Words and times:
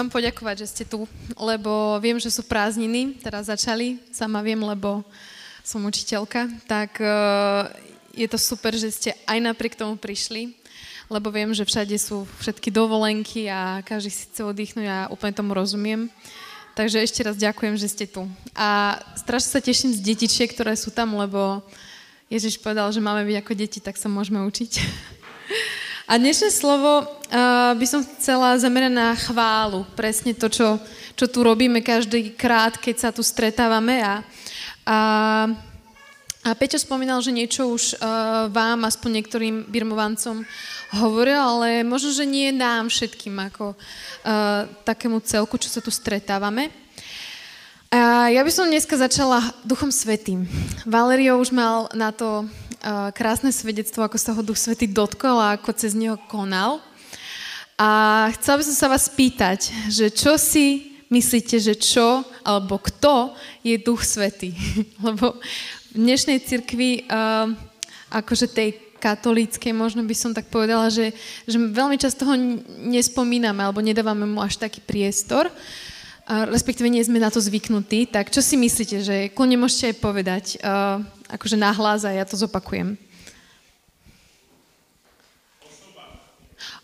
Vám 0.00 0.08
poďakovať, 0.08 0.64
že 0.64 0.70
ste 0.72 0.84
tu, 0.88 1.04
lebo 1.36 2.00
viem, 2.00 2.16
že 2.16 2.32
sú 2.32 2.40
prázdniny, 2.40 3.20
teraz 3.20 3.52
začali, 3.52 4.00
sama 4.08 4.40
viem, 4.40 4.56
lebo 4.56 5.04
som 5.60 5.84
učiteľka, 5.84 6.48
tak 6.64 6.96
uh, 7.04 7.68
je 8.16 8.24
to 8.24 8.40
super, 8.40 8.72
že 8.72 8.88
ste 8.88 9.10
aj 9.28 9.44
napriek 9.44 9.76
tomu 9.76 10.00
prišli, 10.00 10.56
lebo 11.12 11.28
viem, 11.28 11.52
že 11.52 11.68
všade 11.68 11.92
sú 12.00 12.24
všetky 12.40 12.72
dovolenky 12.72 13.52
a 13.52 13.84
každý 13.84 14.08
si 14.08 14.24
chce 14.24 14.40
oddychnúť 14.40 14.88
a 14.88 14.98
úplne 15.12 15.36
tomu 15.36 15.52
rozumiem. 15.52 16.08
Takže 16.72 17.04
ešte 17.04 17.20
raz 17.20 17.36
ďakujem, 17.36 17.76
že 17.76 17.92
ste 17.92 18.08
tu. 18.08 18.24
A 18.56 18.96
strašne 19.20 19.52
sa 19.52 19.60
teším 19.60 19.92
z 19.92 20.00
detičiek, 20.00 20.48
ktoré 20.48 20.72
sú 20.80 20.88
tam, 20.88 21.12
lebo 21.12 21.60
Ježiš 22.32 22.56
povedal, 22.56 22.88
že 22.88 23.04
máme 23.04 23.20
byť 23.28 23.36
ako 23.36 23.52
deti, 23.52 23.84
tak 23.84 24.00
sa 24.00 24.08
môžeme 24.08 24.40
učiť. 24.48 24.72
A 26.10 26.16
dnešné 26.16 26.48
slovo 26.48 27.19
uh, 27.30 27.72
by 27.78 27.86
som 27.86 28.02
chcela 28.02 28.58
zamerať 28.58 28.92
na 28.92 29.14
chválu. 29.14 29.86
Presne 29.94 30.34
to, 30.34 30.50
čo, 30.50 30.76
čo 31.14 31.26
tu 31.30 31.46
robíme 31.46 31.80
každý 31.80 32.34
krát, 32.34 32.76
keď 32.76 32.96
sa 32.98 33.10
tu 33.14 33.22
stretávame 33.22 34.02
a 34.02 34.26
a, 34.90 34.98
a 36.42 36.50
Peťo 36.58 36.80
spomínal, 36.80 37.22
že 37.22 37.30
niečo 37.30 37.70
už 37.70 37.94
uh, 38.00 38.50
vám, 38.50 38.82
aspoň 38.88 39.22
niektorým 39.22 39.56
birmovancom 39.70 40.42
hovoril, 40.98 41.38
ale 41.38 41.86
možno, 41.86 42.10
že 42.10 42.26
nie 42.26 42.50
nám 42.50 42.90
všetkým 42.90 43.38
ako 43.38 43.76
uh, 43.76 44.66
takému 44.82 45.22
celku, 45.22 45.54
čo 45.62 45.70
sa 45.70 45.78
tu 45.78 45.94
stretávame. 45.94 46.74
A 47.90 48.30
ja 48.30 48.42
by 48.42 48.50
som 48.50 48.70
dneska 48.70 48.98
začala 48.98 49.42
Duchom 49.66 49.90
Svetým. 49.90 50.46
Valerio 50.86 51.38
už 51.38 51.50
mal 51.50 51.90
na 51.90 52.14
to 52.14 52.46
krásne 53.12 53.52
svedectvo, 53.52 54.00
ako 54.06 54.16
sa 54.16 54.32
ho 54.32 54.40
Duch 54.40 54.56
Svetý 54.56 54.88
dotkol 54.88 55.36
a 55.36 55.58
ako 55.58 55.74
cez 55.76 55.92
neho 55.92 56.16
konal. 56.30 56.80
A 57.80 58.28
chcela 58.36 58.60
by 58.60 58.64
som 58.68 58.76
sa 58.76 58.92
vás 58.92 59.08
spýtať, 59.08 59.72
že 59.88 60.12
čo 60.12 60.36
si 60.36 61.00
myslíte, 61.08 61.56
že 61.56 61.72
čo 61.80 62.28
alebo 62.44 62.76
kto 62.76 63.32
je 63.64 63.80
Duch 63.80 64.04
Svetý? 64.04 64.52
Lebo 65.06 65.40
v 65.88 65.96
dnešnej 65.96 66.44
cirkvi, 66.44 67.08
uh, 67.08 67.48
akože 68.12 68.52
tej 68.52 68.76
katolíckej, 69.00 69.72
možno 69.72 70.04
by 70.04 70.12
som 70.12 70.36
tak 70.36 70.52
povedala, 70.52 70.92
že, 70.92 71.16
že 71.48 71.56
veľmi 71.56 71.96
často 71.96 72.28
ho 72.28 72.36
nespomíname 72.84 73.64
alebo 73.64 73.80
nedávame 73.80 74.28
mu 74.28 74.44
až 74.44 74.60
taký 74.60 74.84
priestor. 74.84 75.48
Uh, 75.48 76.52
respektíve 76.52 76.84
nie 76.84 77.00
sme 77.00 77.16
na 77.16 77.32
to 77.32 77.40
zvyknutí. 77.40 78.12
Tak 78.12 78.28
čo 78.28 78.44
si 78.44 78.60
myslíte, 78.60 79.00
že 79.00 79.16
kľudne 79.32 79.56
môžete 79.56 79.96
aj 79.96 80.04
povedať, 80.04 80.44
uh, 80.60 81.00
akože 81.32 81.56
nahlas 81.56 82.04
a 82.04 82.12
ja 82.12 82.28
to 82.28 82.36
zopakujem. 82.36 83.00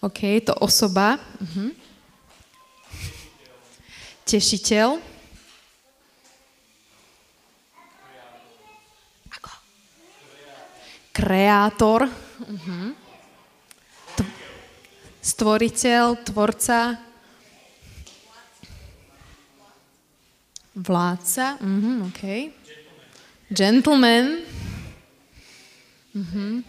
OK, 0.00 0.20
to 0.44 0.52
osoba. 0.60 1.16
Uh-huh 1.40 1.86
tešiteľ. 4.26 4.98
Ako? 9.38 9.52
Kreátor. 11.14 12.10
Uh-huh. 12.42 12.90
Stvoriteľ, 15.22 16.18
tvorca. 16.26 16.98
Vládca. 20.74 21.46
Uh-huh, 21.62 22.10
OK. 22.10 22.50
Gentleman. 23.54 24.42
Uh-huh. 26.18 26.66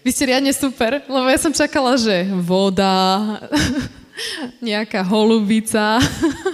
Vy 0.00 0.16
ste 0.16 0.32
riadne 0.32 0.48
super, 0.56 1.04
lebo 1.04 1.28
ja 1.28 1.36
som 1.36 1.52
čakala, 1.52 1.92
že 2.00 2.24
voda, 2.40 3.36
nejaká 4.64 5.04
holubica, 5.04 6.00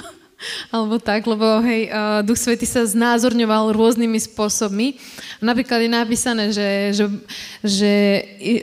alebo 0.75 0.99
tak, 0.99 1.23
lebo 1.31 1.63
hej, 1.63 1.87
Duch 2.27 2.43
Svety 2.43 2.67
sa 2.67 2.83
znázorňoval 2.83 3.71
rôznymi 3.71 4.19
spôsobmi. 4.19 4.99
Napríklad 5.39 5.79
je 5.79 5.91
napísané, 5.95 6.45
že, 6.51 6.99
že, 6.99 7.07
že 7.63 7.95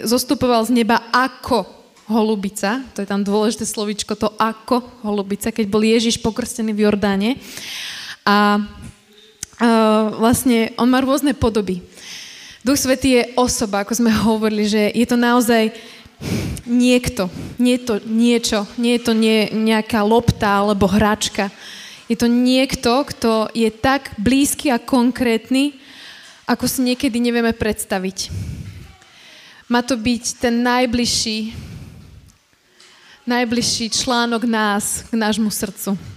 zostupoval 0.04 0.68
z 0.68 0.76
neba 0.76 1.00
ako 1.16 1.64
holubica, 2.12 2.84
to 2.92 3.00
je 3.00 3.08
tam 3.08 3.24
dôležité 3.24 3.64
slovičko, 3.64 4.20
to 4.20 4.36
ako 4.36 4.84
holubica, 5.00 5.56
keď 5.56 5.64
bol 5.72 5.80
Ježiš 5.80 6.20
pokrstený 6.20 6.76
v 6.76 6.84
Jordáne. 6.84 7.40
A 8.28 8.60
uh, 8.60 10.12
vlastne 10.20 10.76
on 10.76 10.92
má 10.92 11.00
rôzne 11.00 11.32
podoby. 11.32 11.80
Duch 12.64 12.80
Svetý 12.80 13.20
je 13.20 13.24
osoba, 13.36 13.84
ako 13.84 13.92
sme 14.00 14.12
hovorili, 14.28 14.64
že 14.64 14.88
je 14.96 15.04
to 15.04 15.20
naozaj 15.20 15.76
niekto, 16.64 17.28
nie 17.60 17.76
je 17.76 17.84
to 17.84 17.96
niečo, 18.08 18.60
nie 18.80 18.96
je 18.96 19.02
to 19.04 19.12
nie, 19.12 19.52
nejaká 19.52 20.00
lopta 20.00 20.64
alebo 20.64 20.88
hračka. 20.88 21.52
Je 22.08 22.16
to 22.16 22.32
niekto, 22.32 23.04
kto 23.04 23.52
je 23.52 23.68
tak 23.68 24.16
blízky 24.16 24.72
a 24.72 24.80
konkrétny, 24.80 25.76
ako 26.48 26.64
si 26.68 26.88
niekedy 26.88 27.20
nevieme 27.20 27.52
predstaviť. 27.52 28.32
Má 29.68 29.84
to 29.84 30.00
byť 30.00 30.24
ten 30.40 30.64
najbližší, 30.64 31.52
najbližší 33.28 33.92
článok 33.92 34.48
nás 34.48 35.04
k 35.12 35.20
nášmu 35.20 35.52
srdcu. 35.52 36.13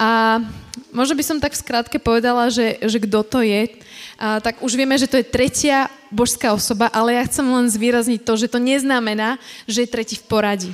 A 0.00 0.40
možno 0.96 1.12
by 1.12 1.24
som 1.24 1.36
tak 1.36 1.52
v 1.52 1.60
skratke 1.60 2.00
povedala, 2.00 2.48
že, 2.48 2.80
že 2.80 2.96
kto 3.04 3.20
to 3.20 3.44
je, 3.44 3.68
a, 4.16 4.40
tak 4.40 4.64
už 4.64 4.72
vieme, 4.72 4.96
že 4.96 5.04
to 5.04 5.20
je 5.20 5.28
tretia 5.28 5.92
božská 6.08 6.56
osoba, 6.56 6.88
ale 6.88 7.20
ja 7.20 7.28
chcem 7.28 7.44
len 7.44 7.68
zvýrazniť 7.68 8.20
to, 8.24 8.32
že 8.40 8.48
to 8.48 8.56
neznamená, 8.56 9.36
že 9.68 9.84
je 9.84 9.92
tretí 9.92 10.16
v 10.16 10.24
poradí. 10.24 10.72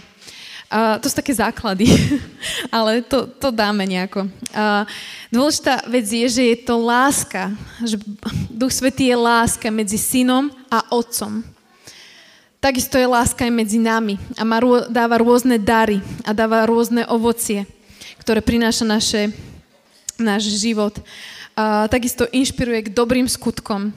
A, 0.71 1.03
to 1.03 1.11
sú 1.11 1.19
také 1.19 1.35
základy, 1.35 1.91
ale 2.75 3.03
to, 3.03 3.27
to 3.27 3.51
dáme 3.51 3.83
nejako. 3.83 4.31
A, 4.55 4.87
dôležitá 5.35 5.83
vec 5.91 6.07
je, 6.07 6.27
že 6.31 6.43
je 6.55 6.57
to 6.63 6.79
láska, 6.79 7.51
že 7.83 7.99
Duch 8.47 8.71
Svetý 8.71 9.11
je 9.11 9.19
láska 9.19 9.75
medzi 9.75 9.99
synom 9.99 10.55
a 10.71 10.87
otcom. 10.95 11.43
Takisto 12.63 12.95
je 12.95 13.07
láska 13.11 13.43
aj 13.47 13.53
medzi 13.53 13.79
nami 13.79 14.23
a 14.39 14.43
má, 14.47 14.59
dáva 14.87 15.19
rôzne 15.19 15.59
dary 15.59 15.99
a 16.23 16.31
dáva 16.31 16.67
rôzne 16.67 17.07
ovocie 17.11 17.67
ktoré 18.21 18.41
prináša 18.45 18.85
naše, 18.85 19.33
náš 20.17 20.49
život. 20.57 20.97
A 21.57 21.89
takisto 21.89 22.29
inšpiruje 22.29 22.89
k 22.89 22.93
dobrým 22.93 23.25
skutkom. 23.25 23.93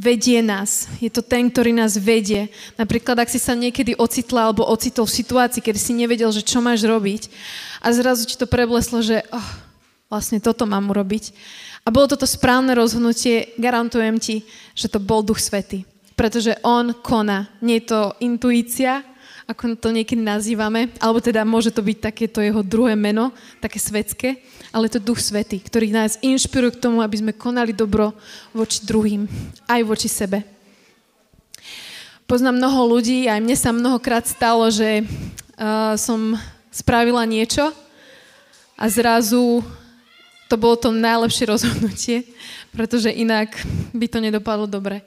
Vedie 0.00 0.40
nás. 0.40 0.88
Je 0.98 1.12
to 1.12 1.20
ten, 1.20 1.52
ktorý 1.52 1.76
nás 1.76 1.94
vedie. 2.00 2.48
Napríklad, 2.80 3.20
ak 3.20 3.28
si 3.28 3.38
sa 3.38 3.52
niekedy 3.52 3.92
ocitla 3.94 4.48
alebo 4.48 4.64
ocitol 4.64 5.04
v 5.04 5.16
situácii, 5.20 5.60
kedy 5.60 5.78
si 5.78 5.92
nevedel, 5.92 6.32
že 6.32 6.42
čo 6.42 6.64
máš 6.64 6.82
robiť 6.82 7.28
a 7.84 7.92
zrazu 7.92 8.24
ti 8.24 8.34
to 8.34 8.48
prebleslo, 8.48 9.04
že 9.04 9.20
oh, 9.28 9.48
vlastne 10.08 10.40
toto 10.40 10.64
mám 10.64 10.88
urobiť. 10.88 11.30
A 11.84 11.90
bolo 11.90 12.08
toto 12.08 12.24
správne 12.24 12.72
rozhodnutie, 12.78 13.52
garantujem 13.58 14.16
ti, 14.22 14.46
že 14.72 14.88
to 14.88 15.02
bol 15.02 15.20
Duch 15.20 15.42
Svety. 15.42 15.84
Pretože 16.14 16.56
On 16.62 16.94
koná. 16.94 17.50
Nie 17.58 17.82
je 17.82 17.90
to 17.90 18.00
intuícia, 18.22 19.02
ako 19.46 19.74
to 19.74 19.90
niekedy 19.90 20.22
nazývame, 20.22 20.92
alebo 21.02 21.18
teda 21.18 21.42
môže 21.42 21.74
to 21.74 21.82
byť 21.82 21.98
takéto 21.98 22.38
jeho 22.38 22.62
druhé 22.62 22.94
meno, 22.94 23.34
také 23.58 23.82
svetské, 23.82 24.38
ale 24.70 24.88
to 24.88 25.02
Duch 25.02 25.18
Svety, 25.18 25.60
ktorý 25.60 25.90
nás 25.90 26.16
inšpiruje 26.22 26.78
k 26.78 26.82
tomu, 26.82 27.02
aby 27.02 27.18
sme 27.18 27.32
konali 27.34 27.74
dobro 27.74 28.14
voči 28.54 28.86
druhým, 28.86 29.26
aj 29.66 29.80
voči 29.82 30.08
sebe. 30.08 30.46
Poznám 32.24 32.56
mnoho 32.56 32.96
ľudí, 32.96 33.28
aj 33.28 33.44
mne 33.44 33.56
sa 33.58 33.76
mnohokrát 33.76 34.24
stalo, 34.24 34.64
že 34.72 35.04
uh, 35.04 35.98
som 36.00 36.38
spravila 36.72 37.28
niečo 37.28 37.68
a 38.78 38.84
zrazu 38.88 39.60
to 40.48 40.56
bolo 40.56 40.76
to 40.76 40.92
najlepšie 40.92 41.44
rozhodnutie, 41.48 42.28
pretože 42.72 43.08
inak 43.08 43.52
by 43.92 44.04
to 44.08 44.20
nedopadlo 44.20 44.68
dobre. 44.68 45.04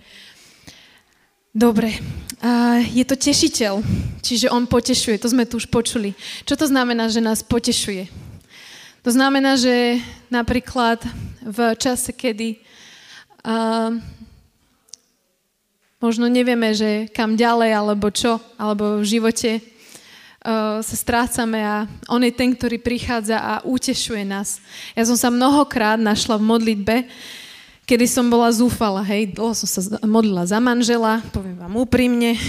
Dobre, 1.56 2.04
a 2.44 2.84
je 2.84 3.08
to 3.08 3.16
tešiteľ, 3.16 3.80
čiže 4.20 4.52
on 4.52 4.68
potešuje, 4.68 5.16
to 5.16 5.32
sme 5.32 5.48
tu 5.48 5.56
už 5.56 5.72
počuli. 5.72 6.12
Čo 6.44 6.60
to 6.60 6.68
znamená, 6.68 7.08
že 7.08 7.24
nás 7.24 7.40
potešuje? 7.40 8.12
To 9.08 9.10
znamená, 9.16 9.56
že 9.56 10.04
napríklad 10.28 11.00
v 11.40 11.72
čase, 11.80 12.12
kedy 12.12 12.60
uh, 13.48 13.96
možno 16.04 16.28
nevieme, 16.28 16.76
že 16.76 17.08
kam 17.16 17.40
ďalej, 17.40 17.72
alebo 17.72 18.12
čo, 18.12 18.36
alebo 18.60 19.00
v 19.00 19.08
živote 19.08 19.64
sa 20.84 20.96
strácame 21.00 21.64
a 21.64 21.88
on 22.06 22.22
je 22.22 22.36
ten, 22.36 22.52
ktorý 22.54 22.78
prichádza 22.78 23.40
a 23.40 23.54
utešuje 23.66 24.28
nás. 24.28 24.62
Ja 24.92 25.02
som 25.08 25.18
sa 25.18 25.34
mnohokrát 25.34 25.98
našla 25.98 26.38
v 26.38 26.52
modlitbe, 26.52 26.96
kedy 27.86 28.06
som 28.10 28.26
bola 28.28 28.50
zúfala, 28.50 29.06
hej, 29.06 29.38
dlho 29.38 29.54
som 29.54 29.70
sa 29.70 29.82
modlila 30.02 30.44
za 30.50 30.58
manžela, 30.58 31.22
poviem 31.30 31.58
vám 31.58 31.74
úprimne. 31.78 32.34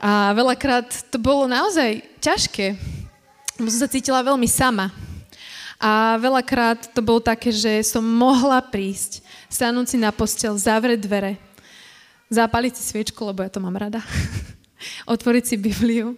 A 0.00 0.32
veľakrát 0.32 0.88
to 1.12 1.20
bolo 1.20 1.44
naozaj 1.44 2.00
ťažké, 2.24 2.72
lebo 3.60 3.68
som 3.68 3.84
sa 3.84 3.92
cítila 3.92 4.24
veľmi 4.24 4.48
sama. 4.48 4.88
A 5.80 6.20
veľakrát 6.20 6.92
to 6.92 7.00
bolo 7.00 7.20
také, 7.20 7.52
že 7.52 7.80
som 7.84 8.04
mohla 8.04 8.60
prísť, 8.60 9.24
stanúť 9.48 9.92
si 9.92 9.96
na 9.96 10.12
postel, 10.12 10.56
zavrieť 10.56 11.00
dvere, 11.04 11.32
zapaliť 12.32 12.72
si 12.76 12.82
sviečku, 12.84 13.20
lebo 13.24 13.44
ja 13.44 13.52
to 13.52 13.64
mám 13.64 13.76
rada, 13.76 14.04
otvoriť 15.12 15.44
si 15.44 15.56
Bibliu 15.56 16.16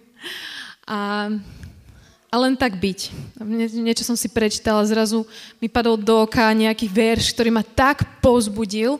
a, 0.83 1.31
a 2.33 2.35
len 2.41 2.57
tak 2.57 2.81
byť. 2.81 3.13
Nie, 3.45 3.69
niečo 3.69 4.01
som 4.01 4.17
si 4.17 4.25
prečítala, 4.25 4.81
zrazu 4.89 5.21
mi 5.61 5.69
padol 5.69 6.01
do 6.01 6.25
oka 6.25 6.49
nejaký 6.49 6.89
verš, 6.89 7.29
ktorý 7.37 7.53
ma 7.53 7.61
tak 7.61 8.01
pozbudil, 8.25 8.97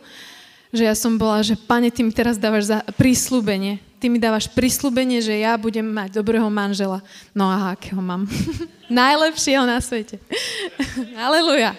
že 0.69 0.85
ja 0.85 0.93
som 0.93 1.17
bola, 1.17 1.41
že 1.41 1.57
pane, 1.57 1.89
ty 1.89 2.05
mi 2.05 2.13
teraz 2.13 2.37
dávaš 2.37 2.69
za 2.69 2.85
prísľubenie 2.93 3.81
ty 4.03 4.11
mi 4.11 4.19
dávaš 4.19 4.51
prislúbenie, 4.51 5.23
že 5.23 5.31
ja 5.31 5.55
budem 5.55 5.87
mať 5.87 6.19
dobrého 6.19 6.51
manžela. 6.51 6.99
No 7.31 7.47
a 7.47 7.71
akého 7.71 8.03
mám? 8.03 8.27
Najlepšieho 8.91 9.63
na 9.63 9.79
svete. 9.79 10.19
Aleluja. 11.15 11.71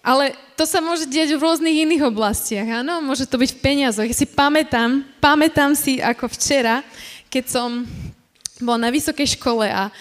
Ale 0.00 0.32
to 0.56 0.64
sa 0.64 0.80
môže 0.80 1.04
diať 1.04 1.36
v 1.36 1.44
rôznych 1.44 1.84
iných 1.84 2.08
oblastiach, 2.08 2.64
áno? 2.80 3.04
Môže 3.04 3.28
to 3.28 3.36
byť 3.36 3.50
v 3.52 3.60
peniazoch. 3.60 4.08
Ja 4.08 4.16
si 4.16 4.24
pamätám, 4.24 5.04
pamätám 5.20 5.76
si 5.76 6.00
ako 6.00 6.32
včera, 6.32 6.80
keď 7.28 7.44
som 7.60 7.84
bola 8.64 8.88
na 8.88 8.90
vysokej 8.90 9.36
škole 9.36 9.68
a 9.68 9.92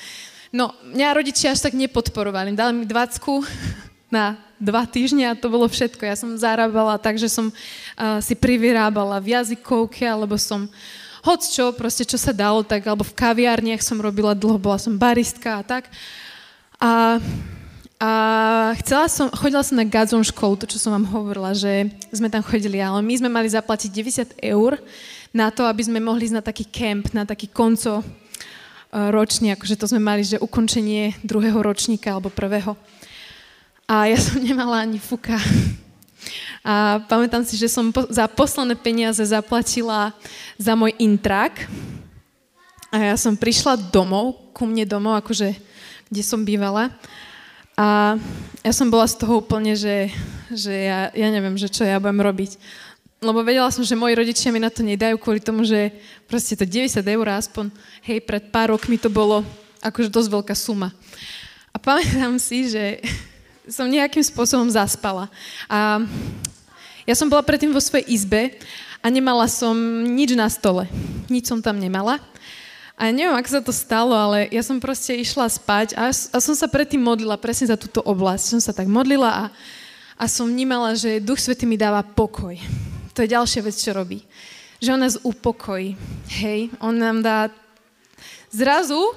no, 0.52 0.76
mňa 0.84 1.16
rodičia 1.16 1.56
až 1.56 1.64
tak 1.64 1.74
nepodporovali. 1.74 2.54
Dali 2.54 2.72
mi 2.76 2.86
dvacku 2.86 3.42
na 4.16 4.38
dva 4.62 4.86
týždne 4.86 5.32
a 5.32 5.40
to 5.40 5.50
bolo 5.50 5.66
všetko. 5.66 6.06
Ja 6.06 6.14
som 6.14 6.38
zarábala 6.38 7.02
tak, 7.02 7.18
že 7.18 7.32
som 7.32 7.50
uh, 7.50 8.20
si 8.22 8.38
privyrábala 8.38 9.18
v 9.18 9.34
jazykovke, 9.34 10.06
alebo 10.06 10.38
som 10.38 10.70
hoď 11.26 11.40
čo, 11.50 11.66
proste 11.74 12.04
čo 12.06 12.18
sa 12.18 12.30
dalo, 12.30 12.62
tak, 12.62 12.86
alebo 12.86 13.02
v 13.02 13.18
kaviárniach 13.18 13.82
som 13.82 13.98
robila 13.98 14.38
dlho, 14.38 14.62
bola 14.62 14.78
som 14.78 14.94
baristka 14.98 15.62
a 15.62 15.64
tak. 15.66 15.90
A, 16.82 17.22
a 18.02 18.12
chcela 18.82 19.06
som, 19.06 19.30
chodila 19.30 19.62
som 19.62 19.78
na 19.78 19.86
Gazon 19.86 20.26
školu, 20.26 20.58
to, 20.62 20.66
čo 20.70 20.82
som 20.82 20.94
vám 20.98 21.06
hovorila, 21.10 21.54
že 21.54 21.94
sme 22.10 22.30
tam 22.30 22.42
chodili, 22.42 22.82
ale 22.82 23.02
my 23.06 23.14
sme 23.18 23.30
mali 23.30 23.50
zaplatiť 23.50 23.90
90 24.42 24.42
eur 24.42 24.82
na 25.30 25.54
to, 25.54 25.66
aby 25.66 25.86
sme 25.86 26.02
mohli 26.02 26.26
ísť 26.26 26.38
na 26.38 26.44
taký 26.44 26.66
kemp, 26.66 27.14
na 27.14 27.24
taký 27.24 27.50
konco 27.50 28.02
e, 28.92 29.10
ročný, 29.10 29.56
akože 29.56 29.80
to 29.80 29.88
sme 29.88 30.04
mali, 30.04 30.28
že 30.28 30.38
ukončenie 30.38 31.16
druhého 31.24 31.58
ročníka 31.64 32.12
alebo 32.12 32.28
prvého. 32.28 32.76
A 33.88 34.12
ja 34.12 34.20
som 34.20 34.44
nemala 34.44 34.84
ani 34.84 35.00
fuka. 35.00 35.40
A 36.62 37.02
pamätám 37.10 37.42
si, 37.42 37.58
že 37.58 37.72
som 37.72 37.90
po, 37.90 38.06
za 38.12 38.30
posledné 38.30 38.78
peniaze 38.78 39.26
zaplatila 39.26 40.14
za 40.62 40.78
môj 40.78 40.94
intrak. 41.02 41.66
A 42.92 43.16
ja 43.16 43.16
som 43.18 43.40
prišla 43.40 43.90
domov, 43.90 44.52
ku 44.54 44.68
mne 44.68 44.86
domov, 44.86 45.18
akože 45.24 45.56
kde 46.12 46.22
som 46.22 46.44
bývala. 46.44 46.92
A 47.80 48.20
ja 48.62 48.74
som 48.76 48.92
bola 48.92 49.10
z 49.10 49.16
toho 49.18 49.42
úplne, 49.42 49.74
že, 49.74 50.12
že 50.54 50.76
ja, 50.76 51.10
ja 51.16 51.28
neviem, 51.32 51.58
že 51.58 51.72
čo 51.72 51.82
ja 51.88 51.98
budem 51.98 52.22
robiť. 52.22 52.52
Lebo 53.22 53.46
vedela 53.46 53.70
som, 53.70 53.86
že 53.86 53.94
moji 53.94 54.18
rodičia 54.18 54.50
mi 54.50 54.58
na 54.58 54.74
to 54.74 54.82
nedajú 54.82 55.14
kvôli 55.22 55.38
tomu, 55.38 55.62
že 55.62 55.94
proste 56.26 56.58
to 56.58 56.66
90 56.66 57.06
eur 57.06 57.28
aspoň, 57.30 57.70
hej, 58.02 58.18
pred 58.26 58.50
pár 58.50 58.74
rokmi 58.74 58.98
to 58.98 59.14
bolo 59.14 59.46
akože 59.78 60.10
dosť 60.10 60.30
veľká 60.34 60.56
suma. 60.58 60.90
A 61.70 61.78
pamätám 61.78 62.42
si, 62.42 62.74
že 62.74 62.98
som 63.78 63.86
nejakým 63.86 64.26
spôsobom 64.26 64.66
zaspala. 64.74 65.30
A 65.70 66.02
ja 67.06 67.14
som 67.14 67.30
bola 67.30 67.46
predtým 67.46 67.70
vo 67.70 67.78
svojej 67.78 68.10
izbe 68.10 68.58
a 69.06 69.14
nemala 69.14 69.46
som 69.46 69.78
nič 70.02 70.34
na 70.34 70.50
stole. 70.50 70.90
Nič 71.30 71.46
som 71.46 71.62
tam 71.62 71.78
nemala. 71.78 72.18
A 72.98 73.14
neviem, 73.14 73.38
ako 73.38 73.50
sa 73.54 73.62
to 73.62 73.70
stalo, 73.70 74.18
ale 74.18 74.50
ja 74.50 74.66
som 74.66 74.82
proste 74.82 75.14
išla 75.14 75.46
spať 75.46 75.94
a, 75.94 76.10
a 76.10 76.38
som 76.42 76.58
sa 76.58 76.66
predtým 76.66 77.06
modlila 77.06 77.38
presne 77.38 77.70
za 77.70 77.78
túto 77.78 78.02
oblasť. 78.02 78.58
Som 78.58 78.62
sa 78.66 78.74
tak 78.74 78.90
modlila 78.90 79.30
a, 79.30 79.44
a 80.18 80.26
som 80.26 80.50
vnímala, 80.50 80.98
že 80.98 81.22
Duch 81.22 81.38
Svety 81.38 81.70
mi 81.70 81.78
dáva 81.78 82.02
pokoj. 82.02 82.58
To 83.22 83.30
je 83.30 83.38
ďalšia 83.38 83.62
vec, 83.62 83.78
čo 83.78 83.94
robí. 83.94 84.26
Že 84.82 84.98
on 84.98 85.02
nás 85.06 85.22
upokojí. 85.22 85.94
Hej, 86.42 86.74
on 86.82 86.98
nám 86.98 87.22
dá... 87.22 87.54
Zrazu 88.50 89.14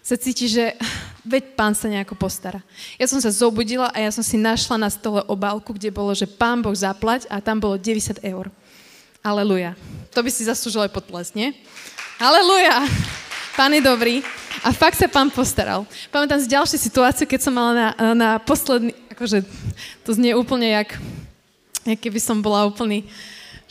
sa 0.00 0.16
cíti, 0.16 0.48
že 0.48 0.72
veď 1.20 1.52
pán 1.52 1.76
sa 1.76 1.84
nejako 1.84 2.16
postará. 2.16 2.64
Ja 2.96 3.04
som 3.04 3.20
sa 3.20 3.28
zobudila 3.28 3.92
a 3.92 4.00
ja 4.00 4.08
som 4.08 4.24
si 4.24 4.40
našla 4.40 4.80
na 4.80 4.88
stole 4.88 5.20
obálku, 5.28 5.76
kde 5.76 5.92
bolo, 5.92 6.16
že 6.16 6.24
pán 6.24 6.64
Boh 6.64 6.72
zaplať 6.72 7.28
a 7.28 7.44
tam 7.44 7.60
bolo 7.60 7.76
90 7.76 8.24
eur. 8.24 8.48
Aleluja. 9.20 9.76
To 10.16 10.24
by 10.24 10.32
si 10.32 10.48
zaslúžil 10.48 10.88
aj 10.88 10.96
potles, 10.96 11.36
nie? 11.36 11.52
Aleluja. 12.16 12.88
Pán 13.52 13.76
je 13.76 13.84
dobrý. 13.84 14.24
A 14.64 14.72
fakt 14.72 14.96
sa 14.96 15.12
pán 15.12 15.28
postaral. 15.28 15.84
Pamätám 16.08 16.40
si 16.40 16.48
ďalšiu 16.48 16.80
situáciu, 16.80 17.28
keď 17.28 17.40
som 17.44 17.52
mala 17.52 17.72
na, 17.76 17.88
na 18.16 18.30
posledný, 18.40 18.96
akože 19.12 19.44
to 20.08 20.16
znie 20.16 20.32
úplne 20.32 20.72
jak, 20.72 20.96
jak 21.84 22.00
keby 22.00 22.16
som 22.16 22.40
bola 22.40 22.64
úplný, 22.64 23.04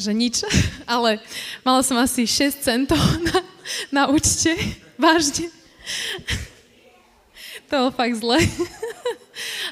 že 0.02 0.12
nič, 0.18 0.42
ale 0.90 1.22
mala 1.62 1.86
som 1.86 2.02
asi 2.02 2.26
6 2.26 2.66
centov 2.66 2.98
na, 3.30 3.38
na 3.94 4.04
účte, 4.10 4.58
vážne. 4.98 5.54
To 7.72 7.88
bolo 7.88 7.96
fakt 7.96 8.20
zle. 8.20 8.36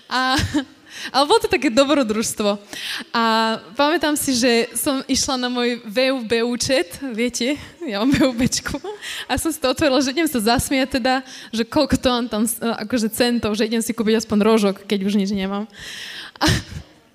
A, 0.08 0.40
ale 1.12 1.24
bolo 1.28 1.44
to 1.44 1.52
také 1.52 1.68
dobrodružstvo. 1.68 2.56
A 3.12 3.24
pamätám 3.76 4.16
si, 4.16 4.40
že 4.40 4.72
som 4.72 5.04
išla 5.04 5.36
na 5.36 5.52
môj 5.52 5.84
VUB 5.84 6.32
účet, 6.48 6.96
viete, 7.12 7.60
ja 7.84 8.00
mám 8.00 8.16
VUBčku, 8.16 8.80
a 9.28 9.36
som 9.36 9.52
si 9.52 9.60
to 9.60 9.68
otvorila, 9.68 10.00
že 10.00 10.16
idem 10.16 10.32
sa 10.32 10.40
zasmiať 10.40 11.04
teda, 11.04 11.28
že 11.52 11.68
koľko 11.68 12.00
to 12.00 12.08
mám 12.08 12.26
tam 12.32 12.44
akože 12.88 13.12
centov, 13.12 13.60
že 13.60 13.68
idem 13.68 13.84
si 13.84 13.92
kúpiť 13.92 14.24
aspoň 14.24 14.48
rožok, 14.48 14.76
keď 14.88 15.00
už 15.04 15.20
nič 15.20 15.36
nemám. 15.36 15.68
A 16.40 16.48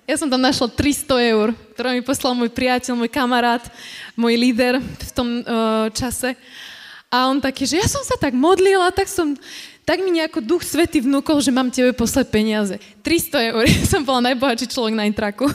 ja 0.05 0.15
som 0.21 0.29
tam 0.29 0.41
našla 0.41 0.69
300 0.69 1.33
eur, 1.33 1.49
ktoré 1.73 1.97
mi 1.97 2.05
poslal 2.05 2.37
môj 2.37 2.53
priateľ, 2.53 2.93
môj 2.93 3.09
kamarát, 3.09 3.65
môj 4.13 4.37
líder 4.37 4.77
v 4.81 5.11
tom 5.11 5.41
uh, 5.41 5.89
čase. 5.89 6.37
A 7.09 7.25
on 7.29 7.41
taký, 7.41 7.65
že 7.65 7.81
ja 7.81 7.87
som 7.89 8.05
sa 8.05 8.13
tak 8.13 8.37
modlila, 8.37 8.93
tak 8.93 9.09
som 9.09 9.33
tak 9.85 10.01
mi 10.01 10.09
nejako 10.09 10.41
duch 10.41 10.65
svety 10.65 11.05
vnúkol, 11.05 11.37
že 11.45 11.53
mám 11.53 11.69
tebe 11.69 11.93
poslať 11.93 12.33
peniaze. 12.33 12.75
300 13.05 13.53
eur, 13.53 13.63
ja 13.77 13.83
som 13.85 14.01
bola 14.01 14.33
najbohatší 14.33 14.65
človek 14.69 14.97
na 14.97 15.05
intraku. 15.05 15.45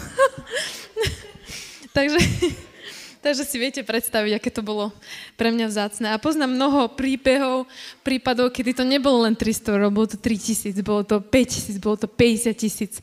takže, 1.96 2.22
takže 3.26 3.42
si 3.42 3.58
viete 3.58 3.82
predstaviť, 3.82 4.38
aké 4.38 4.50
to 4.54 4.62
bolo 4.62 4.94
pre 5.34 5.50
mňa 5.50 5.66
vzácne. 5.66 6.06
A 6.14 6.22
poznám 6.22 6.54
mnoho 6.54 6.94
príbehov, 6.94 7.66
prípadov, 8.06 8.54
kedy 8.54 8.70
to 8.78 8.84
nebolo 8.86 9.26
len 9.26 9.34
300 9.34 9.74
eur, 9.74 9.90
bolo 9.90 10.06
to 10.06 10.18
3000, 10.18 10.78
bolo 10.78 11.02
to 11.02 11.18
5000, 11.18 11.82
bolo 11.82 11.98
to 11.98 12.06
50 12.06 12.54
tisíc. 12.54 13.02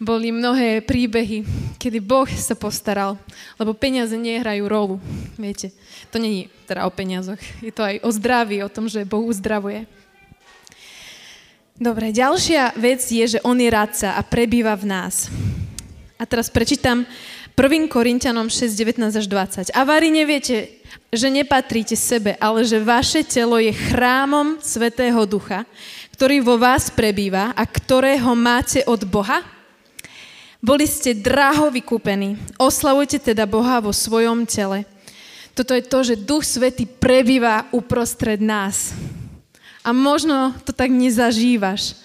Boli 0.00 0.32
mnohé 0.32 0.80
príbehy, 0.80 1.44
kedy 1.76 2.00
Boh 2.00 2.24
sa 2.24 2.56
postaral, 2.56 3.20
lebo 3.60 3.76
peniaze 3.76 4.16
nehrajú 4.16 4.64
rolu, 4.64 4.96
viete. 5.36 5.76
To 6.08 6.16
není 6.16 6.48
teda 6.64 6.88
o 6.88 6.90
peniazoch, 6.90 7.36
je 7.60 7.68
to 7.68 7.84
aj 7.84 8.00
o 8.00 8.08
zdraví, 8.08 8.64
o 8.64 8.72
tom, 8.72 8.88
že 8.88 9.04
Boh 9.04 9.28
uzdravuje. 9.28 9.84
Dobre, 11.76 12.16
ďalšia 12.16 12.80
vec 12.80 13.04
je, 13.04 13.36
že 13.36 13.42
on 13.44 13.60
je 13.60 13.68
radca 13.68 14.16
a 14.16 14.20
prebýva 14.24 14.72
v 14.72 14.88
nás. 14.88 15.28
A 16.16 16.24
teraz 16.24 16.48
prečítam 16.48 17.04
1. 17.56 17.92
Korintianom 17.92 18.48
6, 18.48 18.72
19 18.72 19.20
až 19.20 19.26
20. 19.28 19.76
A 19.76 19.80
vári 19.84 20.08
neviete, 20.08 20.80
že 21.12 21.28
nepatríte 21.28 21.92
sebe, 21.92 22.40
ale 22.40 22.64
že 22.64 22.80
vaše 22.80 23.20
telo 23.20 23.60
je 23.60 23.72
chrámom 23.72 24.60
Svetého 24.64 25.24
Ducha, 25.28 25.68
ktorý 26.16 26.40
vo 26.40 26.56
vás 26.56 26.88
prebýva 26.88 27.52
a 27.52 27.64
ktorého 27.68 28.32
máte 28.32 28.80
od 28.88 29.04
Boha? 29.04 29.59
Boli 30.60 30.84
ste 30.84 31.16
draho 31.16 31.72
vykúpení. 31.72 32.36
Oslavujte 32.60 33.16
teda 33.16 33.48
Boha 33.48 33.80
vo 33.80 33.96
svojom 33.96 34.44
tele. 34.44 34.84
Toto 35.56 35.72
je 35.72 35.80
to, 35.80 35.98
že 36.04 36.20
Duch 36.20 36.44
Svetý 36.44 36.84
prebýva 36.84 37.64
uprostred 37.72 38.44
nás. 38.44 38.92
A 39.80 39.96
možno 39.96 40.52
to 40.68 40.76
tak 40.76 40.92
nezažívaš, 40.92 41.96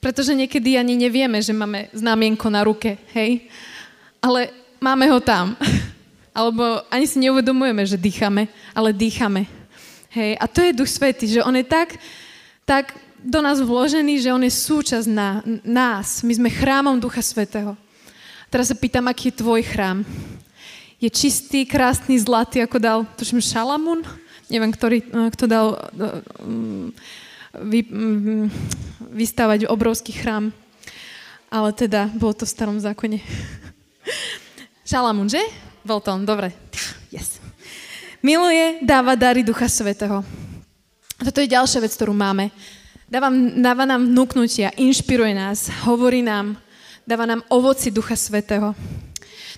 pretože 0.00 0.32
niekedy 0.32 0.80
ani 0.80 0.96
nevieme, 0.96 1.44
že 1.44 1.52
máme 1.52 1.92
znamienko 1.92 2.48
na 2.48 2.64
ruke, 2.64 2.96
hej? 3.12 3.44
Ale 4.24 4.48
máme 4.80 5.04
ho 5.12 5.20
tam. 5.20 5.52
Alebo 6.40 6.80
ani 6.88 7.04
si 7.04 7.20
neuvedomujeme, 7.20 7.84
že 7.84 8.00
dýchame, 8.00 8.48
ale 8.72 8.96
dýchame. 8.96 9.44
Hej? 10.08 10.40
A 10.40 10.48
to 10.48 10.64
je 10.64 10.72
Duch 10.72 10.88
Svetý, 10.88 11.28
že 11.28 11.44
on 11.44 11.52
je 11.52 11.66
tak, 11.68 12.00
tak 12.64 12.96
do 13.20 13.44
nás 13.44 13.60
vložený, 13.60 14.24
že 14.24 14.32
on 14.32 14.40
je 14.40 14.52
súčasť 14.52 15.08
na, 15.10 15.44
nás. 15.60 16.24
My 16.24 16.32
sme 16.32 16.48
chrámom 16.48 16.96
Ducha 16.96 17.20
Svetého. 17.20 17.76
Teraz 18.50 18.68
sa 18.68 18.76
pýtam, 18.76 19.06
aký 19.06 19.30
je 19.30 19.40
tvoj 19.40 19.62
chrám. 19.62 20.02
Je 20.98 21.08
čistý, 21.08 21.64
krásny, 21.64 22.18
zlatý, 22.18 22.60
ako 22.60 22.76
dal, 22.82 22.98
tuším, 23.16 23.40
Šalamún? 23.40 24.02
neviem, 24.50 24.74
ktorý, 24.74 24.98
kto 25.32 25.44
dal 25.46 25.78
vy, 27.54 27.80
vystávať 29.14 29.70
obrovský 29.70 30.12
chrám. 30.12 30.50
Ale 31.50 31.70
teda, 31.74 32.10
bolo 32.14 32.34
to 32.34 32.44
v 32.46 32.52
starom 32.52 32.78
zákone. 32.78 33.22
Šalamún, 34.90 35.30
že? 35.30 35.40
Bol 35.86 36.02
to 36.02 36.10
on, 36.14 36.26
dobre. 36.26 36.50
Yes. 37.14 37.38
Miluje, 38.20 38.82
dáva 38.84 39.16
dary 39.16 39.46
Ducha 39.46 39.70
Svetého. 39.70 40.22
Toto 41.16 41.40
je 41.40 41.50
ďalšia 41.50 41.80
vec, 41.82 41.94
ktorú 41.94 42.12
máme. 42.12 42.52
Dáva, 43.10 43.32
dáva 43.58 43.82
nám 43.88 44.06
vnúknutia, 44.06 44.70
inšpiruje 44.78 45.34
nás, 45.34 45.66
hovorí 45.82 46.22
nám, 46.22 46.54
dáva 47.10 47.26
nám 47.26 47.42
ovoci 47.50 47.90
Ducha 47.90 48.14
Svetého. 48.14 48.70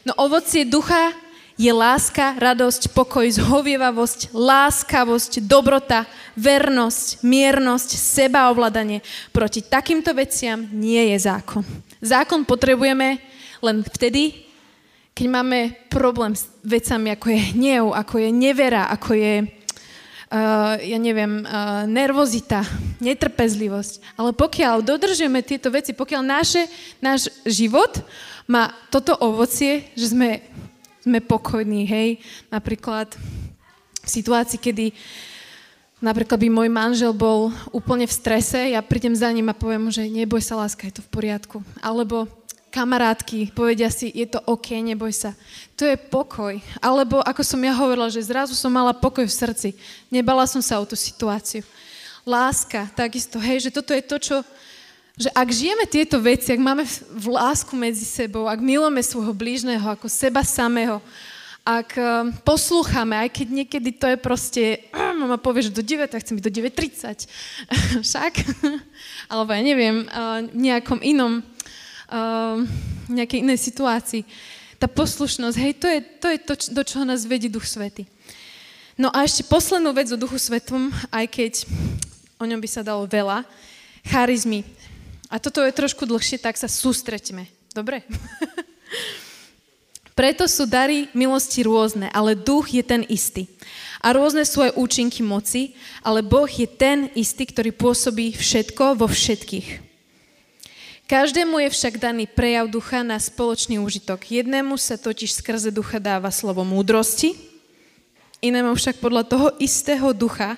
No 0.09 0.17
ovocie 0.17 0.65
ducha 0.65 1.13
je 1.61 1.69
láska, 1.69 2.33
radosť, 2.41 2.97
pokoj, 2.97 3.29
zhovievavosť, 3.29 4.33
láskavosť, 4.33 5.45
dobrota, 5.45 6.09
vernosť, 6.33 7.21
miernosť, 7.21 7.91
sebaovladanie. 7.93 9.05
Proti 9.37 9.61
takýmto 9.61 10.17
veciam 10.17 10.65
nie 10.73 11.13
je 11.13 11.29
zákon. 11.29 11.61
Zákon 12.01 12.49
potrebujeme 12.49 13.21
len 13.61 13.85
vtedy, 13.85 14.49
keď 15.13 15.27
máme 15.29 15.77
problém 15.93 16.33
s 16.33 16.49
vecami, 16.65 17.13
ako 17.13 17.27
je 17.37 17.41
hnev, 17.53 17.85
ako 17.93 18.15
je 18.17 18.29
nevera, 18.33 18.89
ako 18.89 19.13
je, 19.13 19.45
uh, 20.33 20.81
ja 20.81 20.97
neviem, 20.97 21.45
uh, 21.45 21.85
nervozita, 21.85 22.65
netrpezlivosť. 23.05 24.17
Ale 24.17 24.33
pokiaľ 24.33 24.81
dodržujeme 24.81 25.45
tieto 25.45 25.69
veci, 25.69 25.93
pokiaľ 25.93 26.23
naše, 26.25 26.65
náš 27.05 27.29
život 27.45 28.01
má 28.49 28.73
toto 28.89 29.13
ovocie, 29.21 29.93
že 29.93 30.17
sme 30.17 30.41
sme 31.03 31.19
pokojní, 31.19 31.83
hej. 31.83 32.23
Napríklad 32.47 33.11
v 34.03 34.09
situácii, 34.09 34.59
kedy 34.59 34.95
napríklad 35.99 36.39
by 36.39 36.49
môj 36.51 36.69
manžel 36.71 37.11
bol 37.15 37.51
úplne 37.75 38.07
v 38.07 38.15
strese, 38.15 38.75
ja 38.75 38.83
prídem 38.83 39.15
za 39.15 39.31
ním 39.31 39.51
a 39.51 39.59
poviem 39.59 39.87
mu, 39.87 39.91
že 39.91 40.07
neboj 40.07 40.43
sa, 40.43 40.59
láska, 40.59 40.87
je 40.87 40.99
to 40.99 41.07
v 41.07 41.11
poriadku. 41.11 41.59
Alebo 41.83 42.27
kamarátky 42.73 43.53
povedia 43.53 43.93
si, 43.93 44.09
je 44.17 44.25
to 44.25 44.41
OK, 44.49 44.73
neboj 44.81 45.13
sa. 45.13 45.37
To 45.77 45.85
je 45.85 46.01
pokoj. 46.01 46.57
Alebo 46.81 47.21
ako 47.21 47.45
som 47.45 47.61
ja 47.61 47.77
hovorila, 47.77 48.09
že 48.09 48.25
zrazu 48.25 48.57
som 48.57 48.73
mala 48.73 48.97
pokoj 48.97 49.29
v 49.29 49.39
srdci. 49.45 49.69
Nebala 50.09 50.49
som 50.49 50.65
sa 50.65 50.81
o 50.81 50.89
tú 50.89 50.97
situáciu. 50.97 51.61
Láska, 52.25 52.89
takisto, 52.97 53.37
hej, 53.37 53.69
že 53.69 53.71
toto 53.75 53.93
je 53.93 54.01
to, 54.01 54.17
čo 54.17 54.37
že 55.13 55.29
ak 55.37 55.49
žijeme 55.53 55.85
tieto 55.85 56.17
veci, 56.17 56.57
ak 56.57 56.63
máme 56.65 56.89
v 56.89 57.27
lásku 57.29 57.77
medzi 57.77 58.01
sebou, 58.09 58.49
ak 58.49 58.57
milujeme 58.65 59.05
svojho 59.05 59.37
blížneho 59.37 59.85
ako 59.85 60.09
seba 60.09 60.41
samého, 60.41 61.05
ak 61.63 61.95
eh, 61.95 62.07
poslúchame, 62.43 63.15
aj 63.15 63.29
keď 63.31 63.47
niekedy 63.53 63.91
to 63.95 64.07
je 64.11 64.19
proste, 64.19 64.63
mama 65.21 65.39
povie, 65.39 65.71
že 65.71 65.77
do 65.77 65.85
9, 65.85 66.11
tak 66.11 66.25
chcem 66.27 66.41
byť 66.41 66.45
do 66.49 66.53
9.30, 66.65 67.29
však, 68.09 68.33
alebo 69.31 69.51
ja 69.55 69.63
neviem, 69.63 69.97
eh, 70.03 70.49
v 70.51 70.59
nejakom 70.59 70.99
inom, 71.05 71.45
eh, 72.13 72.57
nejakej 73.09 73.41
inej 73.41 73.65
situácii. 73.65 74.29
Tá 74.77 74.91
poslušnosť, 74.91 75.57
hej, 75.57 75.73
to 75.81 75.87
je 75.89 75.99
to, 76.21 76.27
je 76.29 76.39
to 76.43 76.55
do 76.75 76.83
čoho 76.85 77.09
nás 77.09 77.25
vedie 77.25 77.49
Duch 77.49 77.65
Svety. 77.65 78.05
No 79.01 79.09
a 79.09 79.25
ešte 79.25 79.49
poslednú 79.49 79.97
vec 79.97 80.13
o 80.13 80.21
Duchu 80.21 80.37
Svetom, 80.37 80.93
aj 81.09 81.25
keď 81.33 81.53
o 82.37 82.45
ňom 82.45 82.61
by 82.61 82.69
sa 82.69 82.85
dalo 82.85 83.09
veľa, 83.09 83.49
charizmy. 84.05 84.69
A 85.33 85.41
toto 85.41 85.65
je 85.65 85.73
trošku 85.73 86.05
dlhšie, 86.05 86.37
tak 86.37 86.61
sa 86.61 86.69
sústreťme. 86.69 87.49
Dobre? 87.73 88.05
Preto 90.19 90.45
sú 90.45 90.69
dary 90.69 91.09
milosti 91.17 91.65
rôzne, 91.65 92.13
ale 92.13 92.37
duch 92.37 92.69
je 92.69 92.85
ten 92.85 93.01
istý. 93.09 93.49
A 94.03 94.13
rôzne 94.13 94.45
sú 94.45 94.61
aj 94.61 94.77
účinky 94.77 95.25
moci, 95.25 95.73
ale 96.05 96.21
Boh 96.21 96.51
je 96.51 96.69
ten 96.69 97.09
istý, 97.17 97.49
ktorý 97.49 97.73
pôsobí 97.73 98.37
všetko 98.37 98.99
vo 98.99 99.09
všetkých. 99.09 99.92
Každému 101.13 101.61
je 101.61 101.77
však 101.77 102.01
daný 102.01 102.25
prejav 102.25 102.73
ducha 102.73 103.05
na 103.05 103.21
spoločný 103.21 103.77
úžitok. 103.77 104.33
Jednému 104.33 104.81
sa 104.81 104.97
totiž 104.97 105.45
skrze 105.45 105.69
ducha 105.69 106.01
dáva 106.01 106.33
slovo 106.33 106.65
múdrosti, 106.65 107.37
inému 108.41 108.73
však 108.73 108.97
podľa 108.97 109.29
toho 109.29 109.53
istého 109.61 110.17
ducha 110.17 110.57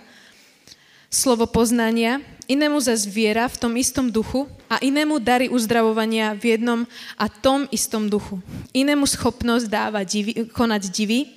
slovo 1.10 1.50
poznania, 1.50 2.22
inému 2.46 2.78
za 2.78 2.94
zviera 2.94 3.50
v 3.50 3.58
tom 3.58 3.74
istom 3.74 4.06
duchu 4.06 4.46
a 4.70 4.78
inému 4.78 5.18
dary 5.18 5.50
uzdravovania 5.50 6.38
v 6.38 6.54
jednom 6.54 6.86
a 7.18 7.26
tom 7.26 7.66
istom 7.74 8.06
duchu. 8.06 8.38
Inému 8.70 9.10
schopnosť 9.10 9.66
dáva 9.66 10.06
divy, 10.06 10.46
konať 10.54 10.86
divy, 10.86 11.34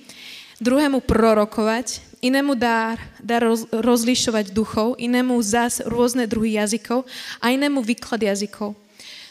druhému 0.62 1.02
prorokovať, 1.02 2.06
inému 2.22 2.54
dar, 2.54 3.02
dar 3.18 3.42
roz, 3.42 3.66
rozlišovať 3.74 4.54
duchov, 4.54 4.94
inému 4.94 5.34
zas 5.42 5.82
rôzne 5.82 6.22
druhy 6.30 6.54
jazykov 6.54 7.02
a 7.42 7.50
inému 7.50 7.82
výklad 7.82 8.22
jazykov. 8.22 8.78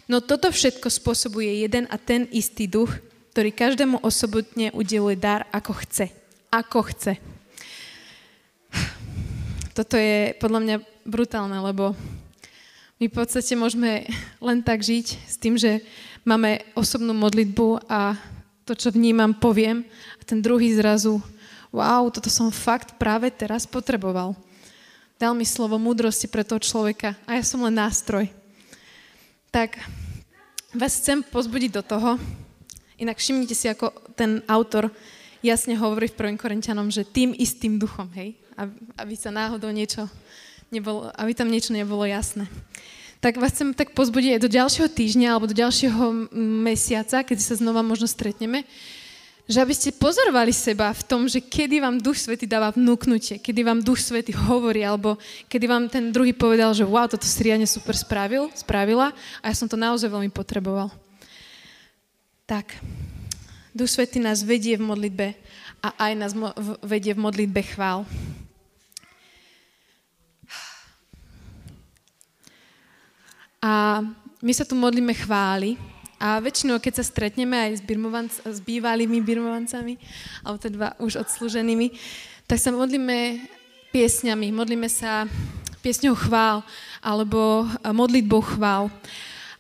No 0.08 0.24
toto 0.24 0.50
všetko 0.50 0.88
spôsobuje 0.88 1.68
jeden 1.68 1.86
a 1.92 2.00
ten 2.00 2.32
istý 2.32 2.68
duch, 2.68 2.92
ktorý 3.36 3.52
každému 3.52 4.02
osobotne 4.02 4.72
udeluje 4.72 5.20
dar, 5.20 5.46
ako 5.52 5.76
chce. 5.84 6.10
Ako 6.48 6.88
chce 6.90 7.20
toto 9.78 9.94
je 9.94 10.34
podľa 10.42 10.60
mňa 10.66 10.76
brutálne, 11.06 11.54
lebo 11.62 11.94
my 12.98 13.06
v 13.06 13.14
podstate 13.14 13.54
môžeme 13.54 14.10
len 14.42 14.66
tak 14.66 14.82
žiť 14.82 15.06
s 15.30 15.38
tým, 15.38 15.54
že 15.54 15.86
máme 16.26 16.66
osobnú 16.74 17.14
modlitbu 17.14 17.86
a 17.86 18.18
to, 18.66 18.74
čo 18.74 18.90
vnímam, 18.90 19.38
poviem 19.38 19.86
a 20.18 20.22
ten 20.26 20.42
druhý 20.42 20.74
zrazu, 20.74 21.22
wow, 21.70 22.10
toto 22.10 22.26
som 22.34 22.50
fakt 22.50 22.98
práve 22.98 23.30
teraz 23.30 23.70
potreboval. 23.70 24.34
Dal 25.22 25.38
mi 25.38 25.46
slovo 25.46 25.78
múdrosti 25.78 26.26
pre 26.26 26.42
toho 26.42 26.58
človeka 26.58 27.14
a 27.30 27.38
ja 27.38 27.46
som 27.46 27.62
len 27.62 27.78
nástroj. 27.78 28.34
Tak 29.48 29.80
vás 30.76 31.00
chcem 31.00 31.24
pozbudiť 31.24 31.72
do 31.72 31.84
toho, 31.84 32.10
inak 33.00 33.16
všimnite 33.16 33.56
si, 33.56 33.72
ako 33.72 33.96
ten 34.14 34.44
autor 34.46 34.92
jasne 35.40 35.80
hovorí 35.80 36.12
v 36.12 36.36
1. 36.36 36.42
Korintianom, 36.42 36.92
že 36.92 37.08
tým 37.08 37.32
istým 37.32 37.80
duchom, 37.80 38.12
hej, 38.12 38.36
aby 39.00 39.14
sa 39.16 39.32
náhodou 39.32 39.72
niečo 39.72 40.12
nebolo, 40.68 41.08
aby 41.16 41.32
tam 41.32 41.48
niečo 41.48 41.72
nebolo 41.72 42.04
jasné. 42.04 42.52
Tak 43.24 43.40
vás 43.42 43.56
chcem 43.56 43.74
tak 43.74 43.96
pozbudiť 43.98 44.38
do 44.38 44.52
ďalšieho 44.52 44.92
týždňa 44.92 45.28
alebo 45.34 45.50
do 45.50 45.56
ďalšieho 45.58 46.30
mesiaca, 46.38 47.26
keď 47.26 47.38
sa 47.42 47.58
znova 47.58 47.82
možno 47.82 48.06
stretneme, 48.06 48.68
že 49.48 49.64
aby 49.64 49.72
ste 49.72 49.96
pozorovali 49.96 50.52
seba 50.52 50.92
v 50.92 51.04
tom, 51.08 51.24
že 51.24 51.40
kedy 51.40 51.80
vám 51.80 52.04
Duch 52.04 52.20
Svety 52.20 52.44
dáva 52.44 52.76
vnúknutie, 52.76 53.40
kedy 53.40 53.64
vám 53.64 53.80
Duch 53.80 54.04
Svety 54.04 54.36
hovorí, 54.36 54.84
alebo 54.84 55.16
kedy 55.48 55.66
vám 55.66 55.88
ten 55.88 56.12
druhý 56.12 56.36
povedal, 56.36 56.76
že 56.76 56.84
wow, 56.84 57.08
toto 57.08 57.24
si 57.24 57.40
riadne 57.48 57.64
super 57.64 57.96
spravil, 57.96 58.52
spravila 58.52 59.16
a 59.40 59.46
ja 59.48 59.56
som 59.56 59.72
to 59.72 59.80
naozaj 59.80 60.12
veľmi 60.12 60.28
potreboval. 60.36 60.92
Tak, 62.44 62.76
Duch 63.72 63.88
Svety 63.88 64.20
nás 64.20 64.44
vedie 64.44 64.76
v 64.76 64.84
modlitbe 64.84 65.32
a 65.80 65.96
aj 65.96 66.12
nás 66.20 66.32
vedie 66.84 67.16
v 67.16 67.24
modlitbe 67.24 67.62
chvál. 67.72 68.04
A 73.64 74.04
my 74.44 74.54
sa 74.54 74.68
tu 74.68 74.78
modlíme 74.78 75.12
chvály. 75.18 75.80
A 76.18 76.42
väčšinou, 76.42 76.82
keď 76.82 77.02
sa 77.02 77.06
stretneme 77.06 77.54
aj 77.54 77.72
s, 77.78 77.82
birmovanc- 77.86 78.42
s 78.42 78.58
bývalými 78.62 79.22
birmovancami, 79.22 80.02
alebo 80.42 80.58
teda 80.58 80.98
už 80.98 81.22
odslúženými, 81.22 81.94
tak 82.50 82.58
sa 82.58 82.74
modlíme 82.74 83.46
piesňami. 83.94 84.50
Modlíme 84.50 84.90
sa 84.90 85.30
piesňou 85.86 86.18
chvál 86.18 86.66
alebo 87.06 87.70
modlitbou 87.86 88.42
chvál. 88.42 88.90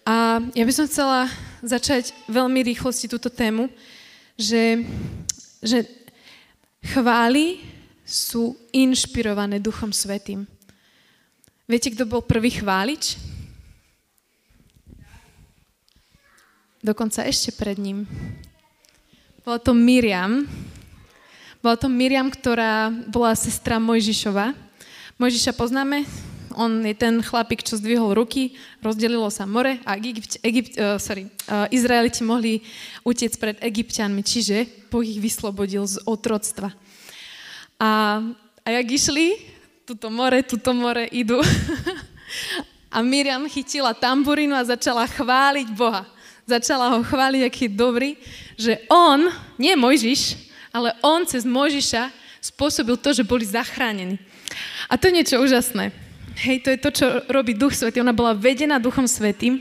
A 0.07 0.41
ja 0.55 0.63
by 0.63 0.73
som 0.73 0.89
chcela 0.89 1.29
začať 1.61 2.15
veľmi 2.31 2.63
rýchlosti 2.63 3.11
túto 3.11 3.27
tému, 3.29 3.67
že, 4.39 4.81
že 5.61 5.83
chvály 6.95 7.59
sú 8.07 8.55
inšpirované 8.71 9.59
Duchom 9.59 9.91
Svetým. 9.91 10.47
Viete, 11.67 11.91
kto 11.91 12.07
bol 12.07 12.23
prvý 12.23 12.55
chválič? 12.55 13.19
Dokonca 16.81 17.25
ešte 17.25 17.53
pred 17.55 17.77
ním. 17.81 18.05
Bola 19.41 19.63
to 19.63 19.71
Miriam. 19.71 20.43
Bola 21.63 21.79
to 21.79 21.87
Miriam, 21.87 22.29
ktorá 22.29 22.91
bola 23.09 23.33
sestra 23.33 23.79
Mojžišova. 23.79 24.53
Mojžiša 25.17 25.55
poznáme? 25.55 26.03
On 26.57 26.69
je 26.81 26.93
ten 26.97 27.21
chlapík, 27.21 27.61
čo 27.61 27.77
zdvihol 27.77 28.17
ruky, 28.17 28.57
rozdelilo 28.81 29.29
sa 29.29 29.45
more 29.45 29.77
a 29.85 29.93
Egypt, 30.01 30.41
Egypt, 30.41 30.73
uh, 30.81 30.97
sorry, 30.97 31.29
uh, 31.47 31.69
Izraeliti 31.69 32.25
mohli 32.25 32.65
utiec 33.05 33.37
pred 33.37 33.61
Egyptianmi, 33.61 34.25
čiže 34.25 34.65
Boh 34.89 35.05
ich 35.05 35.21
vyslobodil 35.21 35.85
z 35.85 36.01
otroctva. 36.01 36.73
A, 37.77 37.89
a 38.65 38.67
jak 38.73 38.87
išli, 38.89 39.37
tuto 39.85 40.09
more, 40.09 40.41
tuto 40.41 40.73
more 40.73 41.05
idú. 41.13 41.37
a 42.95 43.05
Miriam 43.05 43.45
chytila 43.45 43.93
tamburínu 43.93 44.57
a 44.57 44.65
začala 44.65 45.05
chváliť 45.05 45.69
Boha 45.77 46.16
začala 46.47 46.95
ho 46.95 47.03
chváliť, 47.03 47.41
aký 47.43 47.67
je 47.67 47.75
dobrý, 47.75 48.09
že 48.55 48.79
on, 48.87 49.27
nie 49.59 49.75
Mojžiš, 49.75 50.49
ale 50.71 50.95
on 51.03 51.27
cez 51.27 51.43
Mojžiša 51.43 52.09
spôsobil 52.39 52.95
to, 52.95 53.11
že 53.11 53.27
boli 53.27 53.43
zachránení. 53.43 54.15
A 54.87 54.95
to 54.95 55.11
je 55.11 55.17
niečo 55.19 55.43
úžasné. 55.43 55.91
Hej, 56.39 56.63
to 56.63 56.69
je 56.71 56.79
to, 56.79 56.89
čo 56.95 57.05
robí 57.27 57.51
Duch 57.51 57.75
Svetý. 57.75 57.99
Ona 57.99 58.15
bola 58.15 58.31
vedená 58.31 58.79
Duchom 58.79 59.05
Svetým 59.09 59.59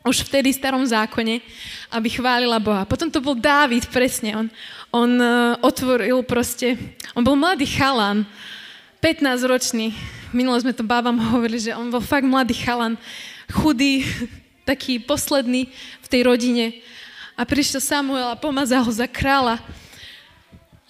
už 0.00 0.24
vtedy 0.24 0.48
v 0.48 0.60
starom 0.60 0.80
zákone, 0.80 1.44
aby 1.92 2.08
chválila 2.08 2.56
Boha. 2.56 2.88
Potom 2.88 3.12
to 3.12 3.20
bol 3.20 3.36
Dávid, 3.36 3.84
presne. 3.92 4.32
On, 4.32 4.46
on 4.88 5.10
uh, 5.20 5.60
otvoril 5.60 6.24
proste, 6.24 6.76
on 7.12 7.20
bol 7.20 7.36
mladý 7.36 7.68
chalan, 7.68 8.24
15-ročný. 9.04 9.92
Minule 10.32 10.60
sme 10.64 10.72
to 10.72 10.84
bábam 10.84 11.20
hovorili, 11.20 11.60
že 11.60 11.76
on 11.76 11.92
bol 11.92 12.00
fakt 12.00 12.24
mladý 12.24 12.56
chalan, 12.56 12.96
chudý, 13.52 14.04
taký 14.70 15.04
posledný 15.04 15.68
tej 16.10 16.26
rodine. 16.26 16.82
A 17.38 17.46
prišiel 17.46 17.78
Samuel 17.78 18.34
a 18.34 18.36
pomazal 18.36 18.82
ho 18.82 18.92
za 18.92 19.06
kráľa, 19.06 19.62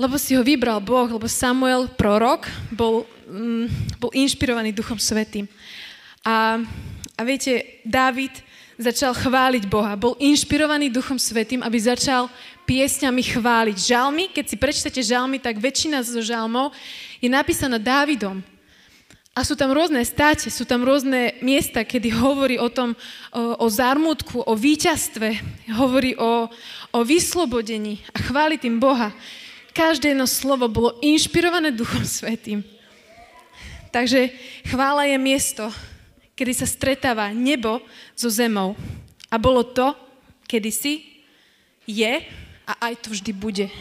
lebo 0.01 0.17
si 0.17 0.33
ho 0.33 0.43
vybral 0.43 0.81
Boh, 0.81 1.07
lebo 1.07 1.29
Samuel, 1.29 1.87
prorok, 1.93 2.49
bol 2.73 3.05
mm, 3.31 3.67
bol 4.01 4.11
inšpirovaný 4.17 4.75
Duchom 4.75 4.99
Svetým. 4.99 5.47
A, 6.27 6.59
a 7.15 7.21
viete, 7.23 7.81
Dávid 7.87 8.33
začal 8.81 9.13
chváliť 9.13 9.69
Boha. 9.69 9.93
Bol 9.95 10.17
inšpirovaný 10.19 10.89
Duchom 10.89 11.21
Svetým, 11.21 11.61
aby 11.61 11.77
začal 11.77 12.33
piesňami 12.65 13.23
chváliť. 13.23 13.77
Žalmy, 13.77 14.33
keď 14.33 14.45
si 14.49 14.57
prečítate 14.57 15.01
žalmy, 15.05 15.37
tak 15.37 15.61
väčšina 15.61 16.01
zo 16.01 16.25
žalmov 16.25 16.73
je 17.21 17.29
napísaná 17.29 17.77
Dávidom. 17.77 18.41
A 19.41 19.49
sú 19.49 19.57
tam 19.57 19.73
rôzne 19.73 20.05
státe, 20.05 20.53
sú 20.53 20.69
tam 20.69 20.85
rôzne 20.85 21.33
miesta, 21.41 21.81
kedy 21.81 22.13
hovorí 22.13 22.61
o 22.61 22.69
tom, 22.69 22.93
o, 23.33 23.57
o 23.57 23.67
zármutku, 23.73 24.45
o 24.45 24.53
víťazstve, 24.53 25.33
hovorí 25.81 26.13
o, 26.13 26.45
o 26.93 27.01
vyslobodení 27.01 28.05
a 28.13 28.21
chváli 28.21 28.61
tým 28.61 28.77
Boha. 28.77 29.17
Každé 29.73 30.13
jedno 30.13 30.29
slovo 30.29 30.69
bolo 30.69 31.01
inšpirované 31.01 31.73
Duchom 31.73 32.05
Svetým. 32.05 32.61
Takže 33.89 34.29
chvála 34.69 35.09
je 35.09 35.17
miesto, 35.17 35.73
kedy 36.37 36.53
sa 36.53 36.69
stretáva 36.69 37.33
nebo 37.33 37.81
so 38.13 38.29
zemou. 38.29 38.77
A 39.33 39.41
bolo 39.41 39.65
to 39.65 39.97
kedysi, 40.53 41.01
je 41.89 42.29
a 42.69 42.73
aj 42.93 43.09
to 43.09 43.17
vždy 43.17 43.33
bude. 43.33 43.73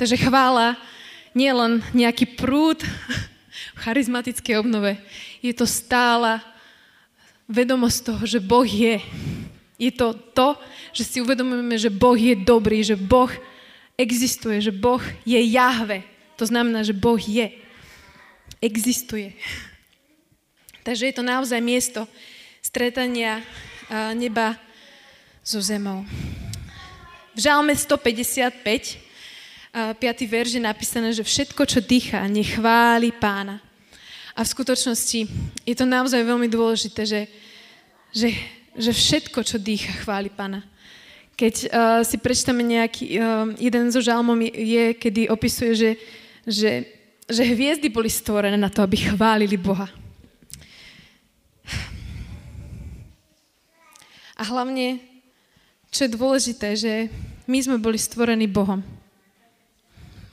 Takže 0.00 0.16
chvála 0.16 0.80
nie 1.36 1.52
len 1.52 1.84
nejaký 1.92 2.32
prúd 2.32 2.80
v 3.74 3.78
charizmatickej 3.78 4.54
obnove. 4.60 4.98
Je 5.42 5.52
to 5.54 5.66
stála 5.68 6.42
vedomosť 7.46 7.98
toho, 8.04 8.22
že 8.26 8.40
Boh 8.40 8.66
je. 8.66 8.98
Je 9.76 9.90
to 9.90 10.14
to, 10.32 10.56
že 10.94 11.02
si 11.04 11.16
uvedomujeme, 11.18 11.74
že 11.74 11.90
Boh 11.90 12.16
je 12.16 12.34
dobrý, 12.38 12.80
že 12.86 12.94
Boh 12.94 13.30
existuje, 13.98 14.62
že 14.62 14.72
Boh 14.74 15.02
je 15.26 15.38
Jahve. 15.38 16.02
To 16.38 16.46
znamená, 16.46 16.82
že 16.82 16.94
Boh 16.94 17.18
je 17.18 17.50
existuje. 18.62 19.34
Takže 20.82 21.10
je 21.10 21.14
to 21.14 21.24
naozaj 21.24 21.60
miesto 21.62 22.08
stretania 22.64 23.44
neba 24.16 24.56
so 25.44 25.60
zemou. 25.60 26.02
V 27.34 27.38
Žalme 27.44 27.74
155, 27.76 28.62
5. 29.74 29.98
verž 30.30 30.54
je 30.54 30.62
napísané, 30.62 31.10
že 31.10 31.26
všetko, 31.26 31.66
čo 31.66 31.82
dýcha, 31.82 32.22
nechváli 32.30 33.10
pána. 33.10 33.58
A 34.38 34.46
v 34.46 34.52
skutočnosti 34.54 35.20
je 35.66 35.74
to 35.74 35.82
naozaj 35.82 36.22
veľmi 36.22 36.46
dôležité, 36.46 37.02
že, 37.02 37.26
že, 38.14 38.30
že 38.78 38.94
všetko, 38.94 39.42
čo 39.42 39.58
dýcha, 39.58 40.06
chváli 40.06 40.30
pána. 40.30 40.62
Keď 41.34 41.54
uh, 41.66 42.00
si 42.06 42.14
prečítame 42.22 42.62
nejaký, 42.62 43.18
uh, 43.18 43.50
jeden 43.58 43.90
zo 43.90 43.98
žalmom 43.98 44.38
je, 44.46 44.52
je, 44.54 44.84
kedy 44.94 45.26
opisuje, 45.26 45.74
že, 45.74 45.90
že 46.46 46.70
že 47.24 47.42
hviezdy 47.44 47.88
boli 47.88 48.12
stvorené 48.12 48.56
na 48.56 48.68
to, 48.68 48.84
aby 48.84 49.00
chválili 49.00 49.56
Boha. 49.56 49.88
A 54.34 54.42
hlavne, 54.44 55.00
čo 55.88 56.04
je 56.04 56.10
dôležité, 56.10 56.74
že 56.76 57.08
my 57.46 57.58
sme 57.62 57.76
boli 57.78 57.96
stvorení 57.96 58.50
Bohom. 58.50 58.82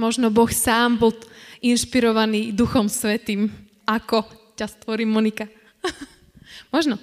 Možno 0.01 0.33
Boh 0.33 0.49
sám 0.49 0.97
bol 0.97 1.13
inšpirovaný 1.61 2.57
Duchom 2.57 2.89
Svetým, 2.89 3.53
ako 3.85 4.25
ťa 4.57 4.65
stvorí 4.65 5.05
Monika. 5.05 5.45
Možno. 6.73 6.97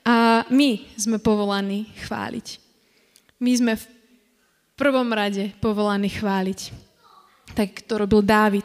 A 0.00 0.48
my 0.48 0.80
sme 0.96 1.20
povolaní 1.20 1.92
chváliť. 2.08 2.56
My 3.44 3.52
sme 3.52 3.72
v 3.76 3.84
prvom 4.80 5.12
rade 5.12 5.52
povolaní 5.60 6.08
chváliť 6.08 6.82
tak 7.52 7.84
to 7.84 8.00
robil 8.00 8.24
Dávid. 8.24 8.64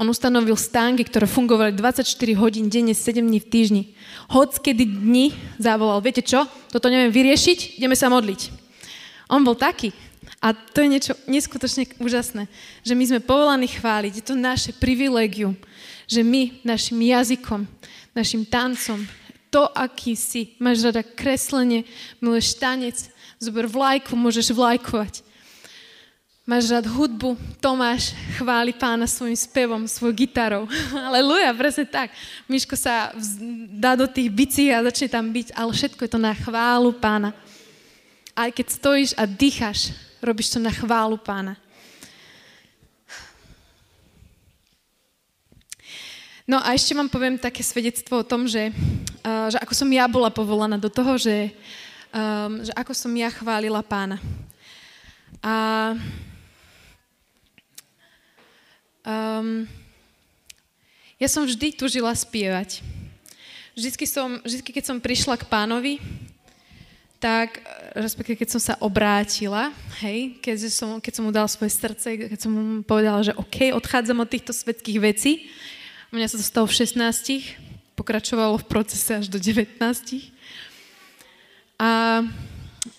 On 0.00 0.08
ustanovil 0.08 0.56
stánky, 0.56 1.04
ktoré 1.04 1.28
fungovali 1.28 1.76
24 1.76 2.06
hodín 2.40 2.72
denne, 2.72 2.96
7 2.96 3.20
dní 3.20 3.36
v 3.42 3.50
týždni. 3.50 3.82
Hoc 4.32 4.56
kedy 4.56 4.86
dni 4.86 5.34
zavolal, 5.60 6.00
viete 6.00 6.24
čo, 6.24 6.48
toto 6.72 6.88
neviem 6.88 7.12
vyriešiť, 7.12 7.76
ideme 7.76 7.92
sa 7.98 8.08
modliť. 8.08 8.40
On 9.28 9.44
bol 9.44 9.58
taký. 9.58 9.92
A 10.38 10.54
to 10.54 10.80
je 10.80 10.88
niečo 10.88 11.12
neskutočne 11.26 11.90
úžasné, 11.98 12.46
že 12.86 12.94
my 12.94 13.04
sme 13.04 13.20
povolaní 13.20 13.66
chváliť. 13.66 14.12
Je 14.22 14.24
to 14.24 14.38
naše 14.38 14.70
privilegium, 14.78 15.58
že 16.06 16.22
my 16.22 16.62
našim 16.62 17.02
jazykom, 17.02 17.66
našim 18.14 18.46
tancom, 18.46 19.02
to, 19.50 19.66
aký 19.74 20.14
si, 20.14 20.54
máš 20.62 20.86
rada 20.86 21.02
kreslenie, 21.02 21.82
miluješ 22.22 22.54
tanec, 22.56 22.96
zober 23.42 23.66
vlajku, 23.66 24.14
môžeš 24.14 24.54
vlajkovať 24.54 25.26
máš 26.50 26.66
rád 26.66 26.90
hudbu, 26.90 27.38
Tomáš 27.62 28.10
chváli 28.34 28.74
pána 28.74 29.06
svojim 29.06 29.38
spevom, 29.38 29.86
svojou 29.86 30.26
gitarou. 30.26 30.66
Aleluja, 31.08 31.54
presne 31.54 31.86
tak. 31.86 32.10
Miško 32.50 32.74
sa 32.74 33.14
dá 33.70 33.94
do 33.94 34.10
tých 34.10 34.26
bicí 34.34 34.66
a 34.74 34.82
začne 34.82 35.06
tam 35.06 35.30
byť, 35.30 35.54
ale 35.54 35.70
všetko 35.70 36.00
je 36.02 36.10
to 36.10 36.18
na 36.18 36.34
chválu 36.34 36.90
pána. 36.90 37.30
Aj 38.34 38.50
keď 38.50 38.66
stojíš 38.66 39.10
a 39.14 39.30
dýcháš, 39.30 39.94
robíš 40.20 40.54
to 40.54 40.58
na 40.62 40.70
chválu 40.70 41.16
pána. 41.16 41.56
No 46.48 46.58
a 46.62 46.74
ešte 46.74 46.96
vám 46.96 47.08
poviem 47.08 47.38
také 47.38 47.62
svedectvo 47.62 48.20
o 48.20 48.26
tom, 48.26 48.48
že, 48.48 48.74
uh, 49.22 49.48
že 49.50 49.58
ako 49.60 49.74
som 49.76 49.88
ja 49.92 50.04
bola 50.10 50.32
povolaná 50.32 50.78
do 50.78 50.90
toho, 50.90 51.14
že, 51.18 51.52
um, 52.10 52.62
že 52.64 52.72
ako 52.74 52.92
som 52.94 53.12
ja 53.14 53.30
chválila 53.30 53.82
pána. 53.84 54.18
A 55.40 55.54
Um, 59.00 59.64
ja 61.16 61.24
som 61.24 61.48
vždy 61.48 61.72
tužila 61.72 62.12
spievať. 62.12 62.84
Vždycky, 63.72 64.04
som, 64.04 64.36
vždycky, 64.44 64.70
keď 64.76 64.84
som 64.92 64.98
prišla 65.00 65.40
k 65.40 65.48
pánovi, 65.48 65.96
tak, 67.20 67.60
respektíve 67.92 68.40
keď 68.40 68.56
som 68.56 68.62
sa 68.62 68.74
obrátila, 68.80 69.70
hej, 70.00 70.40
keď 70.40 70.56
som, 70.72 70.96
keď 70.98 71.12
som 71.12 71.24
mu 71.28 71.32
dala 71.32 71.46
svoje 71.46 71.76
srdce, 71.76 72.16
keď 72.32 72.40
som 72.40 72.50
mu 72.50 72.62
povedala, 72.80 73.20
že 73.20 73.36
OK, 73.36 73.76
odchádzam 73.76 74.24
od 74.24 74.32
týchto 74.32 74.56
svetských 74.56 74.98
vecí, 74.98 75.52
u 76.10 76.16
mňa 76.16 76.32
sa 76.32 76.40
to 76.40 76.44
stalo 76.44 76.66
v 76.66 76.74
16, 76.80 76.96
pokračovalo 77.94 78.56
v 78.58 78.66
procese 78.66 79.20
až 79.20 79.28
do 79.28 79.36
19. 79.36 79.76
A 81.76 82.24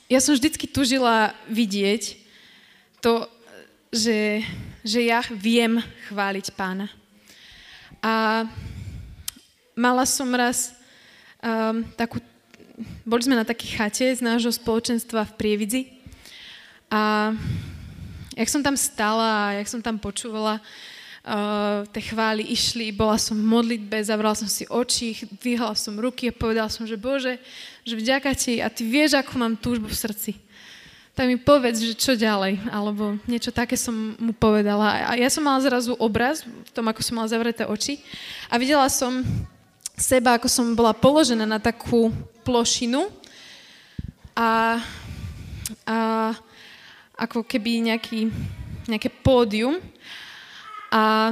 ja 0.06 0.20
som 0.22 0.38
vždycky 0.38 0.70
tužila 0.70 1.34
vidieť 1.50 2.22
to, 3.02 3.26
že 3.90 4.46
že 4.82 5.06
ja 5.06 5.22
viem 5.30 5.78
chváliť 6.10 6.54
pána. 6.58 6.90
A 8.02 8.46
mala 9.78 10.06
som 10.10 10.26
raz 10.34 10.74
um, 11.38 11.86
takú, 11.94 12.18
boli 13.04 13.22
sme 13.24 13.40
na 13.40 13.48
takej 13.48 13.70
chate 13.78 14.08
z 14.14 14.22
nášho 14.22 14.52
spoločenstva 14.52 15.28
v 15.28 15.36
Prievidzi 15.38 15.82
a 16.92 17.32
jak 18.36 18.50
som 18.50 18.62
tam 18.62 18.76
stala 18.76 19.52
a 19.52 19.54
jak 19.62 19.68
som 19.72 19.80
tam 19.80 19.96
počúvala, 20.00 20.60
uh, 20.60 21.88
tie 21.96 22.04
chvály 22.12 22.48
išli, 22.52 22.92
bola 22.92 23.16
som 23.16 23.38
v 23.38 23.48
modlitbe, 23.48 24.02
zavrala 24.04 24.36
som 24.36 24.48
si 24.48 24.68
oči, 24.68 25.28
dvíhala 25.40 25.76
som 25.78 25.96
ruky 25.96 26.30
a 26.30 26.36
povedala 26.36 26.68
som, 26.68 26.84
že 26.84 27.00
Bože, 27.00 27.40
že 27.88 27.96
vďaka 27.96 28.32
Ti 28.36 28.60
a 28.60 28.68
Ty 28.68 28.82
vieš, 28.84 29.16
ako 29.16 29.34
mám 29.40 29.54
túžbu 29.56 29.88
v 29.88 30.02
srdci 30.02 30.32
tak 31.12 31.28
mi 31.28 31.36
povedz, 31.36 31.84
že 31.84 31.94
čo 31.94 32.16
ďalej, 32.16 32.72
alebo 32.72 33.20
niečo 33.28 33.52
také 33.52 33.76
som 33.76 34.16
mu 34.16 34.32
povedala. 34.32 35.12
A 35.12 35.20
ja 35.20 35.28
som 35.28 35.44
mala 35.44 35.60
zrazu 35.60 35.92
obraz 36.00 36.48
v 36.48 36.72
tom, 36.72 36.88
ako 36.88 37.04
som 37.04 37.20
mala 37.20 37.28
zavreté 37.28 37.68
oči 37.68 38.00
a 38.48 38.56
videla 38.56 38.88
som 38.88 39.20
seba, 40.00 40.40
ako 40.40 40.48
som 40.48 40.72
bola 40.72 40.96
položená 40.96 41.44
na 41.44 41.60
takú 41.60 42.10
plošinu 42.42 43.08
a, 44.34 44.82
a 45.88 45.98
ako 47.16 47.46
keby 47.46 47.94
nejaký, 47.94 48.28
nejaké 48.90 49.10
pódium 49.22 49.78
a, 50.92 51.32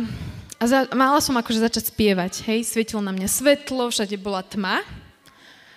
a 0.59 0.63
za, 0.63 0.85
mala 0.93 1.19
som 1.19 1.35
akože 1.35 1.65
začať 1.65 1.91
spievať, 1.91 2.45
hej, 2.45 2.63
svietilo 2.63 3.01
na 3.01 3.11
mňa 3.11 3.27
svetlo, 3.27 3.89
všade 3.89 4.15
bola 4.21 4.45
tma, 4.45 4.85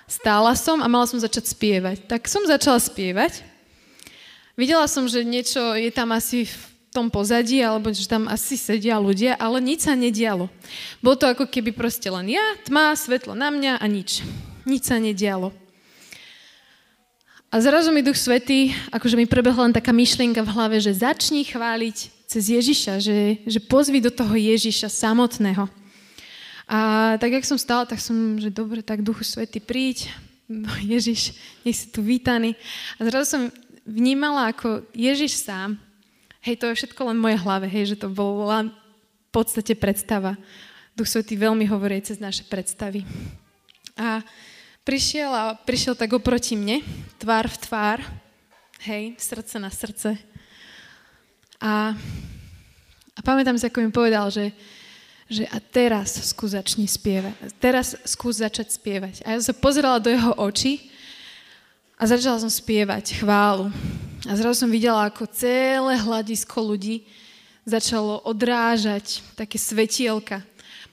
stála 0.04 0.52
som 0.54 0.84
a 0.84 0.86
mala 0.86 1.08
som 1.08 1.16
začať 1.16 1.50
spievať. 1.50 1.96
Tak 2.04 2.28
som 2.28 2.44
začala 2.44 2.76
spievať 2.78 3.52
Videla 4.52 4.84
som, 4.84 5.08
že 5.08 5.24
niečo 5.24 5.72
je 5.80 5.88
tam 5.88 6.12
asi 6.12 6.44
v 6.44 6.56
tom 6.92 7.08
pozadí, 7.08 7.64
alebo 7.64 7.88
že 7.88 8.04
tam 8.04 8.28
asi 8.28 8.60
sedia 8.60 9.00
ľudia, 9.00 9.32
ale 9.40 9.64
nič 9.64 9.88
sa 9.88 9.96
nedialo. 9.96 10.52
Bolo 11.00 11.16
to 11.16 11.24
ako 11.24 11.48
keby 11.48 11.72
proste 11.72 12.12
len 12.12 12.36
ja, 12.36 12.44
tma, 12.68 12.92
svetlo 12.92 13.32
na 13.32 13.48
mňa 13.48 13.80
a 13.80 13.86
nič. 13.88 14.20
Nič 14.62 14.86
sa 14.86 15.02
nedialo. 15.02 15.50
A 17.52 17.60
zrazu 17.60 17.92
mi 17.92 18.00
Duch 18.00 18.16
Svetý, 18.16 18.72
akože 18.88 19.18
mi 19.18 19.28
prebehla 19.28 19.68
len 19.68 19.76
taká 19.76 19.92
myšlienka 19.92 20.40
v 20.40 20.52
hlave, 20.56 20.80
že 20.80 21.04
začni 21.04 21.44
chváliť 21.44 21.96
cez 22.24 22.48
Ježiša, 22.48 22.96
že, 22.96 23.44
že 23.44 23.60
pozvi 23.60 24.00
do 24.00 24.08
toho 24.08 24.32
Ježiša 24.32 24.88
samotného. 24.88 25.68
A 26.64 26.78
tak, 27.20 27.36
jak 27.36 27.44
som 27.44 27.60
stala, 27.60 27.84
tak 27.84 28.00
som, 28.00 28.40
že 28.40 28.48
dobre, 28.48 28.80
tak 28.80 29.04
Duchu 29.04 29.20
Svetý, 29.20 29.60
príď, 29.60 30.08
Ježiš, 30.80 31.36
nech 31.60 31.76
si 31.76 31.92
tu 31.92 32.00
vítaný. 32.00 32.56
A 32.96 33.04
zrazu 33.04 33.36
som 33.36 33.42
vnímala, 33.84 34.48
ako 34.48 34.88
Ježiš 34.96 35.44
sám, 35.44 35.76
hej, 36.40 36.56
to 36.56 36.72
je 36.72 36.78
všetko 36.80 37.12
len 37.12 37.20
v 37.20 37.24
mojej 37.28 37.42
hlave, 37.44 37.66
hej, 37.68 37.92
že 37.92 38.00
to 38.00 38.08
bola 38.08 38.72
v 38.72 39.28
podstate 39.28 39.76
predstava. 39.76 40.40
Duch 40.96 41.10
Svetý 41.10 41.36
veľmi 41.36 41.68
hovorí 41.68 42.00
cez 42.00 42.16
naše 42.16 42.48
predstavy. 42.48 43.04
A 44.00 44.24
prišiel 44.82 45.30
a 45.30 45.54
prišiel 45.54 45.94
tak 45.94 46.10
oproti 46.14 46.58
mne, 46.58 46.82
tvár 47.18 47.46
v 47.46 47.56
tvár, 47.62 47.98
hej, 48.82 49.14
srdce 49.18 49.56
na 49.62 49.70
srdce. 49.70 50.18
A, 51.62 51.94
a 53.14 53.20
pamätám 53.22 53.54
si, 53.54 53.66
ako 53.66 53.78
mi 53.86 53.94
povedal, 53.94 54.26
že, 54.34 54.50
že 55.30 55.46
a 55.46 55.62
teraz 55.62 56.34
skús 56.34 56.58
začni 56.58 56.90
spievať. 56.90 57.54
Teraz 57.62 57.94
skús 58.02 58.42
začať 58.42 58.74
spievať. 58.74 59.22
A 59.22 59.38
ja 59.38 59.38
sa 59.38 59.54
pozerala 59.54 60.02
do 60.02 60.10
jeho 60.10 60.34
očí 60.42 60.90
a 61.94 62.02
začala 62.02 62.42
som 62.42 62.50
spievať 62.50 63.22
chválu. 63.22 63.70
A 64.26 64.34
zrazu 64.34 64.66
som 64.66 64.70
videla, 64.70 65.06
ako 65.06 65.30
celé 65.30 65.94
hľadisko 65.98 66.58
ľudí 66.58 67.06
začalo 67.62 68.18
odrážať 68.26 69.22
také 69.38 69.54
svetielka. 69.54 70.42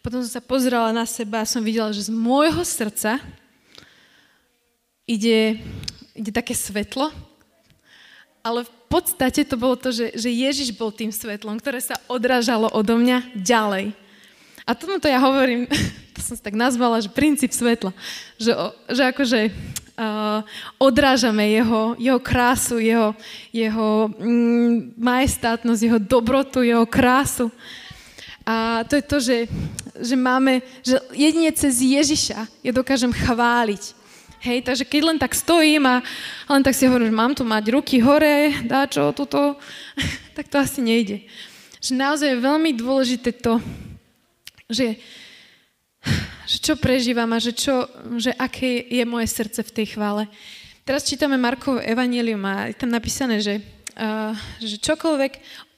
Potom 0.06 0.22
som 0.22 0.38
sa 0.38 0.42
pozerala 0.42 0.94
na 0.94 1.10
seba 1.10 1.42
a 1.42 1.50
som 1.50 1.66
videla, 1.66 1.90
že 1.90 2.06
z 2.06 2.12
môjho 2.14 2.62
srdca 2.62 3.18
ide, 5.10 5.58
ide 6.14 6.30
také 6.30 6.54
svetlo, 6.54 7.10
ale 8.46 8.62
v 8.62 8.74
podstate 8.86 9.42
to 9.42 9.58
bolo 9.58 9.74
to, 9.74 9.90
že, 9.90 10.14
že 10.14 10.30
Ježiš 10.30 10.70
bol 10.78 10.94
tým 10.94 11.10
svetlom, 11.10 11.58
ktoré 11.58 11.82
sa 11.82 11.98
odrážalo 12.06 12.70
odo 12.70 12.94
mňa 13.02 13.34
ďalej. 13.34 13.98
A 14.70 14.78
tomu 14.78 15.02
to 15.02 15.10
ja 15.10 15.18
hovorím, 15.18 15.66
to 16.16 16.22
som 16.22 16.38
si 16.38 16.44
tak 16.46 16.54
nazvala, 16.54 17.02
že 17.02 17.10
princíp 17.10 17.50
svetla. 17.50 17.90
Že, 18.38 18.52
že 18.94 19.04
akože 19.10 19.40
uh, 19.50 20.46
odrážame 20.78 21.50
jeho, 21.50 21.98
jeho 21.98 22.20
krásu, 22.22 22.78
jeho, 22.78 23.18
jeho 23.50 24.14
mm, 24.14 24.94
majestátnosť, 24.94 25.82
jeho 25.82 26.00
dobrotu, 26.00 26.62
jeho 26.62 26.86
krásu. 26.86 27.50
A 28.46 28.82
to 28.86 28.98
je 28.98 29.04
to, 29.06 29.18
že, 29.22 29.38
že 30.00 30.16
máme, 30.18 30.62
že 30.82 30.98
jedine 31.14 31.54
cez 31.54 31.82
Ježiša 31.82 32.40
ja 32.66 32.72
dokážem 32.74 33.14
chváliť. 33.14 33.99
Hej, 34.40 34.64
takže 34.64 34.88
keď 34.88 35.02
len 35.04 35.20
tak 35.20 35.36
stojím 35.36 35.84
a 35.84 36.00
len 36.48 36.64
tak 36.64 36.72
si 36.72 36.88
hovorím, 36.88 37.12
že 37.12 37.20
mám 37.20 37.36
tu 37.36 37.44
mať 37.44 37.76
ruky 37.76 38.00
hore, 38.00 38.56
dá 38.64 38.88
čo, 38.88 39.12
tuto, 39.12 39.60
tak 40.36 40.48
to 40.48 40.56
asi 40.56 40.80
nejde. 40.80 41.28
Že 41.84 41.92
naozaj 42.00 42.28
je 42.32 42.46
veľmi 42.48 42.72
dôležité 42.72 43.36
to, 43.36 43.60
že, 44.72 44.96
že 46.48 46.58
čo 46.64 46.80
prežívam 46.80 47.28
a 47.36 47.44
že, 47.44 47.52
čo, 47.52 47.84
že 48.16 48.32
aké 48.32 48.80
je 48.88 49.04
moje 49.04 49.28
srdce 49.28 49.60
v 49.60 49.76
tej 49.76 50.00
chvále. 50.00 50.32
Teraz 50.88 51.04
čítame 51.04 51.36
Markovo 51.36 51.84
evanílium 51.84 52.40
a 52.48 52.72
je 52.72 52.80
tam 52.80 52.96
napísané, 52.96 53.44
že, 53.44 53.60
uh, 54.00 54.32
že 54.64 54.80
čokoľvek, 54.80 55.34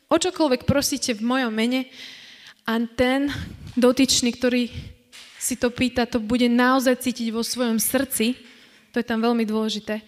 o 0.05 0.17
čokoľvek 0.21 0.69
prosíte 0.69 1.17
v 1.17 1.25
mojom 1.25 1.49
mene 1.49 1.89
a 2.69 2.77
ten 2.93 3.33
dotyčný, 3.73 4.29
ktorý 4.37 4.69
si 5.41 5.57
to 5.57 5.73
pýta, 5.73 6.05
to 6.05 6.21
bude 6.21 6.45
naozaj 6.45 7.01
cítiť 7.01 7.33
vo 7.33 7.41
svojom 7.41 7.81
srdci, 7.81 8.50
to 8.91 8.99
je 8.99 9.07
tam 9.07 9.23
veľmi 9.23 9.47
dôležité, 9.47 10.03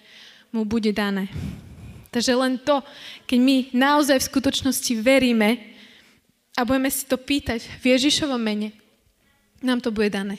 mu 0.52 0.68
bude 0.68 0.92
dané. 0.92 1.32
Takže 2.14 2.38
len 2.38 2.62
to, 2.62 2.84
keď 3.26 3.40
my 3.42 3.58
naozaj 3.74 4.22
v 4.22 4.30
skutočnosti 4.30 4.94
veríme 5.02 5.58
a 6.54 6.62
budeme 6.62 6.92
si 6.94 7.10
to 7.10 7.18
pýtať 7.18 7.66
v 7.82 7.98
Ježišovom 7.98 8.38
mene, 8.38 8.70
nám 9.66 9.82
to 9.82 9.90
bude 9.90 10.14
dané. 10.14 10.38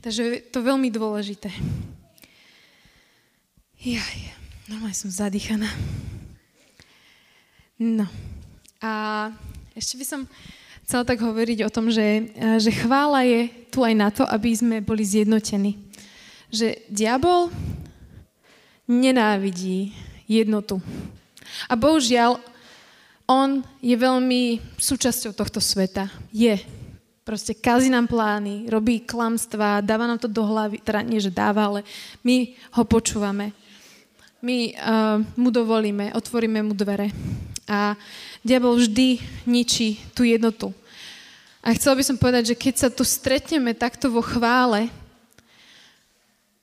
Takže 0.00 0.22
je 0.22 0.40
to 0.48 0.64
veľmi 0.64 0.88
dôležité. 0.88 1.52
Jaj, 3.82 4.18
normálne 4.70 4.96
som 4.96 5.10
zadýchaná. 5.10 5.68
No. 7.76 8.06
A 8.78 8.90
ešte 9.74 9.98
by 9.98 10.06
som 10.06 10.20
chcela 10.86 11.04
tak 11.04 11.20
hovoriť 11.20 11.66
o 11.66 11.70
tom, 11.70 11.90
že, 11.90 12.32
že 12.62 12.70
chvála 12.72 13.26
je 13.26 13.50
tu 13.68 13.84
aj 13.84 13.94
na 13.94 14.08
to, 14.08 14.24
aby 14.24 14.54
sme 14.54 14.80
boli 14.80 15.02
zjednotení 15.04 15.87
že 16.48 16.84
diabol 16.88 17.52
nenávidí 18.88 19.92
jednotu. 20.24 20.80
A 21.68 21.76
bohužiaľ, 21.76 22.40
on 23.28 23.60
je 23.84 23.92
veľmi 23.92 24.60
súčasťou 24.80 25.36
tohto 25.36 25.60
sveta. 25.60 26.08
Je. 26.32 26.56
Proste 27.28 27.52
kazí 27.52 27.92
nám 27.92 28.08
plány, 28.08 28.72
robí 28.72 29.04
klamstvá, 29.04 29.84
dáva 29.84 30.08
nám 30.08 30.16
to 30.16 30.32
do 30.32 30.40
hlavy, 30.40 30.80
teda 30.80 31.04
nie, 31.04 31.20
že 31.20 31.28
dáva, 31.28 31.68
ale 31.68 31.80
my 32.24 32.56
ho 32.72 32.82
počúvame. 32.88 33.52
My 34.40 34.72
uh, 34.72 35.20
mu 35.36 35.52
dovolíme, 35.52 36.16
otvoríme 36.16 36.64
mu 36.64 36.72
dvere. 36.72 37.12
A 37.68 38.00
diabol 38.40 38.80
vždy 38.80 39.20
ničí 39.44 40.00
tú 40.16 40.24
jednotu. 40.24 40.72
A 41.60 41.76
chcela 41.76 42.00
by 42.00 42.04
som 42.06 42.16
povedať, 42.16 42.54
že 42.54 42.56
keď 42.56 42.74
sa 42.80 42.88
tu 42.88 43.04
stretneme 43.04 43.76
takto 43.76 44.08
vo 44.08 44.24
chvále, 44.24 44.88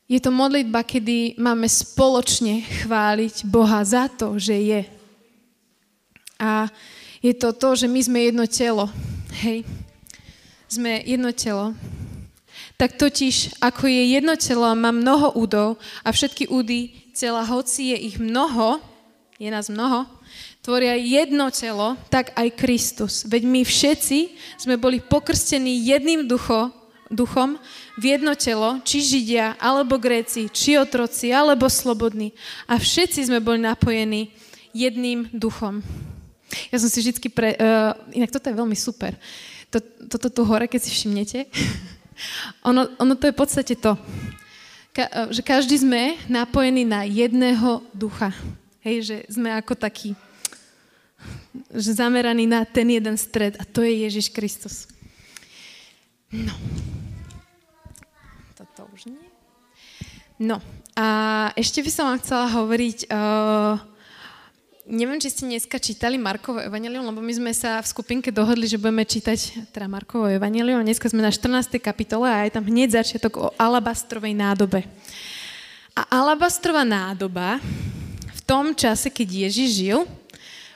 je 0.06 0.20
to 0.22 0.30
modlitba, 0.30 0.86
kedy 0.86 1.34
máme 1.42 1.66
spoločne 1.66 2.62
chváliť 2.62 3.50
Boha 3.50 3.82
za 3.82 4.06
to, 4.06 4.38
že 4.38 4.54
je. 4.54 4.82
A 6.38 6.70
je 7.26 7.34
to 7.34 7.50
to, 7.58 7.74
že 7.74 7.90
my 7.90 8.00
sme 8.06 8.20
jedno 8.30 8.46
telo. 8.46 8.86
Hej. 9.42 9.66
Sme 10.70 11.02
jedno 11.02 11.34
telo. 11.34 11.74
Tak 12.78 13.02
totiž, 13.02 13.58
ako 13.58 13.88
je 13.90 14.04
jedno 14.14 14.38
telo 14.38 14.70
a 14.70 14.78
má 14.78 14.94
mnoho 14.94 15.34
údov 15.34 15.82
a 16.06 16.14
všetky 16.14 16.54
údy 16.54 16.94
tela, 17.16 17.42
hoci 17.42 17.96
je 17.96 18.14
ich 18.14 18.18
mnoho, 18.22 18.78
je 19.40 19.50
nás 19.50 19.72
mnoho, 19.72 20.06
tvoria 20.62 20.94
jedno 21.00 21.50
telo, 21.50 21.98
tak 22.12 22.36
aj 22.36 22.54
Kristus. 22.54 23.24
Veď 23.26 23.48
my 23.48 23.62
všetci 23.64 24.20
sme 24.60 24.76
boli 24.76 25.00
pokrstení 25.02 25.88
jedným 25.88 26.28
ducho, 26.28 26.70
duchom 27.12 27.62
v 27.98 28.18
jedno 28.18 28.34
telo, 28.34 28.82
či 28.82 29.02
Židia, 29.02 29.58
alebo 29.62 30.02
Gréci, 30.02 30.50
či 30.50 30.78
otroci, 30.78 31.30
alebo 31.30 31.70
slobodní. 31.70 32.34
A 32.66 32.82
všetci 32.82 33.30
sme 33.30 33.44
boli 33.44 33.62
napojení 33.62 34.34
jedným 34.74 35.30
duchom. 35.32 35.86
Ja 36.70 36.78
som 36.82 36.90
si 36.90 37.02
vždy 37.02 37.30
pre... 37.30 37.58
Uh, 37.58 37.94
inak 38.14 38.32
toto 38.34 38.50
je 38.50 38.60
veľmi 38.60 38.78
super. 38.78 39.16
To, 39.74 39.82
toto 40.18 40.28
tu 40.30 40.42
hore, 40.46 40.70
keď 40.70 40.82
si 40.82 40.90
všimnete, 40.94 41.50
ono, 42.70 42.90
ono 43.02 43.14
to 43.18 43.28
je 43.28 43.36
v 43.36 43.40
podstate 43.40 43.74
to, 43.78 43.98
ka, 44.96 45.06
uh, 45.10 45.28
že 45.30 45.42
každý 45.42 45.76
sme 45.80 46.18
napojení 46.32 46.86
na 46.88 47.04
jedného 47.06 47.84
ducha. 47.94 48.34
Hej, 48.86 48.98
že 49.02 49.18
sme 49.34 49.50
ako 49.50 49.74
taký, 49.74 50.14
že 51.74 51.98
zameraní 51.98 52.46
na 52.46 52.62
ten 52.66 52.86
jeden 52.86 53.18
stred 53.18 53.58
a 53.58 53.66
to 53.66 53.82
je 53.82 54.06
Ježiš 54.06 54.30
Kristus. 54.30 54.86
No. 56.30 56.54
No. 60.36 60.60
A 60.96 61.08
ešte 61.60 61.84
by 61.84 61.92
som 61.92 62.08
vám 62.08 62.20
chcela 62.24 62.48
hovoriť, 62.48 63.12
uh, 63.12 63.76
neviem, 64.88 65.20
či 65.20 65.28
ste 65.32 65.44
dneska 65.44 65.76
čítali 65.76 66.16
Markovo 66.16 66.64
evanelium, 66.64 67.04
lebo 67.08 67.20
my 67.20 67.34
sme 67.36 67.52
sa 67.52 67.84
v 67.84 67.92
skupinke 67.92 68.32
dohodli, 68.32 68.64
že 68.64 68.80
budeme 68.80 69.04
čítať 69.04 69.72
teda 69.76 69.92
Markovo 69.92 70.32
evanelium. 70.32 70.84
Dneska 70.84 71.12
sme 71.12 71.20
na 71.20 71.36
14. 71.36 71.80
kapitole 71.84 72.32
a 72.32 72.48
je 72.48 72.56
tam 72.56 72.64
hneď 72.64 73.04
začiatok 73.04 73.34
o 73.36 73.48
alabastrovej 73.60 74.32
nádobe. 74.32 74.88
A 75.96 76.04
alabastrová 76.24 76.84
nádoba 76.88 77.60
v 78.32 78.42
tom 78.48 78.72
čase, 78.76 79.12
keď 79.12 79.48
Ježiš 79.48 79.70
žil, 79.72 80.00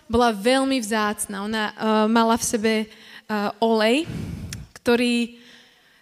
bola 0.07 0.35
veľmi 0.35 0.79
vzácna. 0.83 1.47
Ona 1.47 1.63
uh, 1.71 1.75
mala 2.11 2.35
v 2.35 2.43
sebe 2.43 2.73
uh, 2.87 3.51
olej, 3.63 4.03
ktorý 4.79 5.39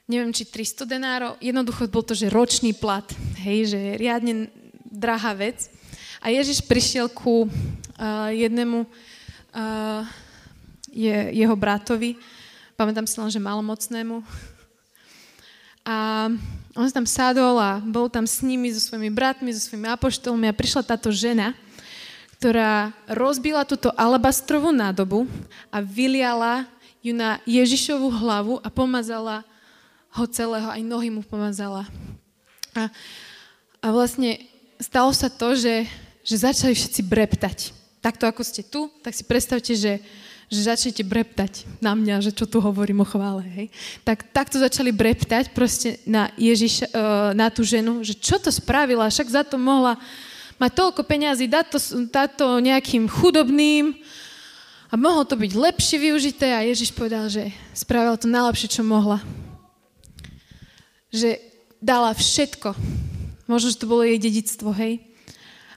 neviem, 0.08 0.32
či 0.32 0.48
300 0.48 0.88
denárov, 0.88 1.36
jednoducho 1.44 1.92
bol 1.92 2.02
to, 2.02 2.16
že 2.16 2.32
ročný 2.32 2.72
plat, 2.72 3.04
hej, 3.44 3.76
že 3.76 3.80
riadne 4.00 4.48
drahá 4.88 5.36
vec. 5.36 5.68
A 6.24 6.32
Ježiš 6.32 6.64
prišiel 6.64 7.12
ku 7.12 7.46
uh, 7.46 7.52
jednému 8.32 8.88
uh, 8.88 10.02
je, 10.88 11.14
jeho 11.36 11.56
bratovi, 11.60 12.16
pamätám 12.80 13.06
si 13.06 13.20
len, 13.20 13.30
že 13.30 13.44
malomocnému. 13.44 14.24
A 15.88 16.28
on 16.76 16.86
sa 16.88 17.00
tam 17.00 17.08
sadol 17.08 17.60
a 17.60 17.80
bol 17.84 18.08
tam 18.08 18.24
s 18.24 18.40
nimi, 18.44 18.72
so 18.72 18.80
svojimi 18.80 19.12
bratmi, 19.12 19.52
so 19.52 19.62
svojimi 19.72 19.92
apoštolmi 19.92 20.48
a 20.48 20.56
prišla 20.56 20.88
táto 20.88 21.12
žena, 21.12 21.52
ktorá 22.40 22.96
rozbila 23.12 23.68
túto 23.68 23.92
alabastrovú 23.98 24.72
nádobu 24.72 25.28
a 25.74 25.84
vyliala 25.84 26.70
ju 27.02 27.12
na 27.16 27.40
Ježišovú 27.48 28.08
hlavu 28.14 28.60
a 28.62 28.68
pomazala 28.70 29.42
ho 30.14 30.26
celého, 30.30 30.70
aj 30.72 30.82
nohy 30.86 31.10
mu 31.12 31.22
pomazala. 31.26 31.84
A, 32.78 32.88
a 33.82 33.88
vlastne 33.90 34.38
stalo 34.78 35.10
sa 35.14 35.28
to, 35.28 35.58
že, 35.58 35.90
že 36.22 36.46
začali 36.46 36.74
všetci 36.78 37.02
breptať. 37.06 37.58
Takto 38.02 38.30
ako 38.30 38.42
ste 38.46 38.62
tu, 38.62 38.88
tak 39.02 39.18
si 39.18 39.26
predstavte, 39.26 39.74
že, 39.74 40.00
že 40.48 40.60
začnete 40.64 41.04
breptať 41.04 41.68
na 41.84 41.98
mňa, 41.98 42.24
že 42.24 42.32
čo 42.32 42.48
tu 42.48 42.64
hovorím 42.64 43.04
o 43.04 43.08
chvále. 43.08 43.44
Hej. 43.44 43.68
Tak 44.06 44.32
takto 44.32 44.62
začali 44.62 44.94
breptať 44.94 45.52
proste 45.52 46.00
na, 46.08 46.32
Ježiša, 46.40 46.88
e, 46.88 46.92
na 47.36 47.52
tú 47.52 47.66
ženu, 47.68 48.06
že 48.06 48.16
čo 48.16 48.40
to 48.40 48.54
spravila, 48.54 49.12
však 49.12 49.28
za 49.28 49.44
to 49.44 49.60
mohla 49.60 50.00
mať 50.58 50.72
toľko 50.74 51.02
peňazí, 51.06 51.46
dať 51.46 51.66
to, 51.70 51.80
dať 52.10 52.30
to 52.38 52.48
nejakým 52.64 53.06
chudobným 53.06 53.98
a 54.90 54.96
mohlo 54.96 55.28
to 55.28 55.36
byť 55.38 55.52
lepšie 55.54 55.98
využité 56.00 56.56
a 56.56 56.66
Ježiš 56.66 56.96
povedal, 56.96 57.28
že 57.28 57.52
spravila 57.76 58.18
to 58.18 58.32
najlepšie, 58.32 58.80
čo 58.80 58.82
mohla. 58.88 59.22
Že 61.18 61.42
dala 61.82 62.14
všetko. 62.14 62.78
Možno, 63.50 63.74
že 63.74 63.82
to 63.82 63.90
bolo 63.90 64.06
jej 64.06 64.22
dedictvo, 64.22 64.70
hej? 64.78 65.02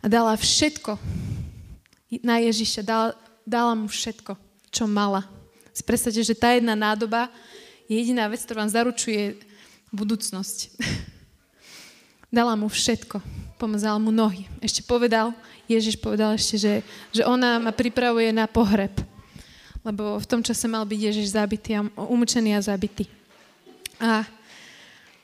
A 0.04 0.06
dala 0.12 0.36
všetko 0.36 1.00
na 2.20 2.44
Ježiša. 2.44 2.84
Dala, 2.84 3.16
dala 3.48 3.72
mu 3.72 3.88
všetko, 3.88 4.36
čo 4.68 4.84
mala. 4.84 5.24
Si 5.72 5.80
predstavte, 5.80 6.20
že 6.20 6.36
tá 6.36 6.52
jedna 6.52 6.76
nádoba 6.76 7.32
je 7.88 7.96
jediná 7.96 8.28
vec, 8.28 8.44
ktorá 8.44 8.68
vám 8.68 8.76
zaručuje 8.76 9.40
budúcnosť. 9.88 10.76
dala 12.36 12.52
mu 12.52 12.68
všetko 12.68 13.24
pomazal 13.60 14.00
mu 14.00 14.08
nohy. 14.08 14.48
Ešte 14.64 14.80
povedal, 14.80 15.36
Ježiš 15.68 16.00
povedal 16.00 16.32
ešte, 16.32 16.56
že, 16.56 16.74
že 17.12 17.22
ona 17.28 17.60
ma 17.60 17.76
pripravuje 17.76 18.32
na 18.32 18.48
pohreb. 18.48 18.96
Lebo 19.84 20.16
v 20.16 20.24
tom 20.24 20.40
čase 20.40 20.64
mal 20.64 20.88
byť 20.88 21.00
Ježiš 21.12 21.36
zabitý, 21.36 21.76
a 21.76 21.84
umúčený 22.00 22.56
a 22.56 22.64
zabitý. 22.64 23.04
A, 24.00 24.24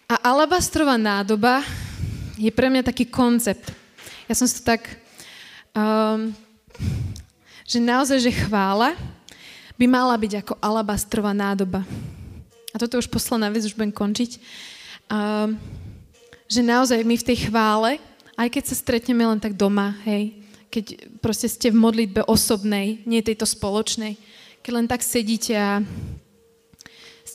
a 0.07 0.15
alabastrová 0.31 0.95
nádoba 0.95 1.67
je 2.39 2.51
pre 2.55 2.71
mňa 2.71 2.87
taký 2.87 3.07
koncept. 3.07 3.71
Ja 4.31 4.35
som 4.35 4.47
si 4.47 4.59
to 4.59 4.67
tak... 4.67 4.99
Um, 5.77 6.35
že 7.67 7.83
naozaj, 7.83 8.23
že 8.23 8.31
chvála 8.31 8.95
by 9.75 9.91
mala 9.91 10.15
byť 10.15 10.33
ako 10.47 10.55
alabastrová 10.63 11.35
nádoba. 11.35 11.83
A 12.71 12.77
toto 12.79 12.95
je 12.95 13.03
už 13.03 13.11
posledná 13.11 13.51
vec, 13.51 13.67
už 13.67 13.75
budem 13.75 13.91
končiť. 13.91 14.39
Um, 15.11 15.59
že 16.47 16.63
naozaj 16.63 17.03
my 17.03 17.19
v 17.19 17.27
tej 17.27 17.51
chvále 17.51 17.99
aj 18.37 18.53
keď 18.53 18.65
sa 18.69 18.77
stretneme 18.77 19.25
len 19.25 19.41
tak 19.41 19.57
doma, 19.57 19.97
hej, 20.05 20.37
keď 20.69 21.09
proste 21.25 21.49
ste 21.49 21.73
v 21.73 21.81
modlitbe 21.81 22.29
osobnej, 22.29 23.01
nie 23.09 23.25
tejto 23.25 23.49
spoločnej, 23.49 24.21
keď 24.61 24.73
len 24.77 24.87
tak 24.87 25.01
sedíte 25.01 25.57
a 25.57 25.81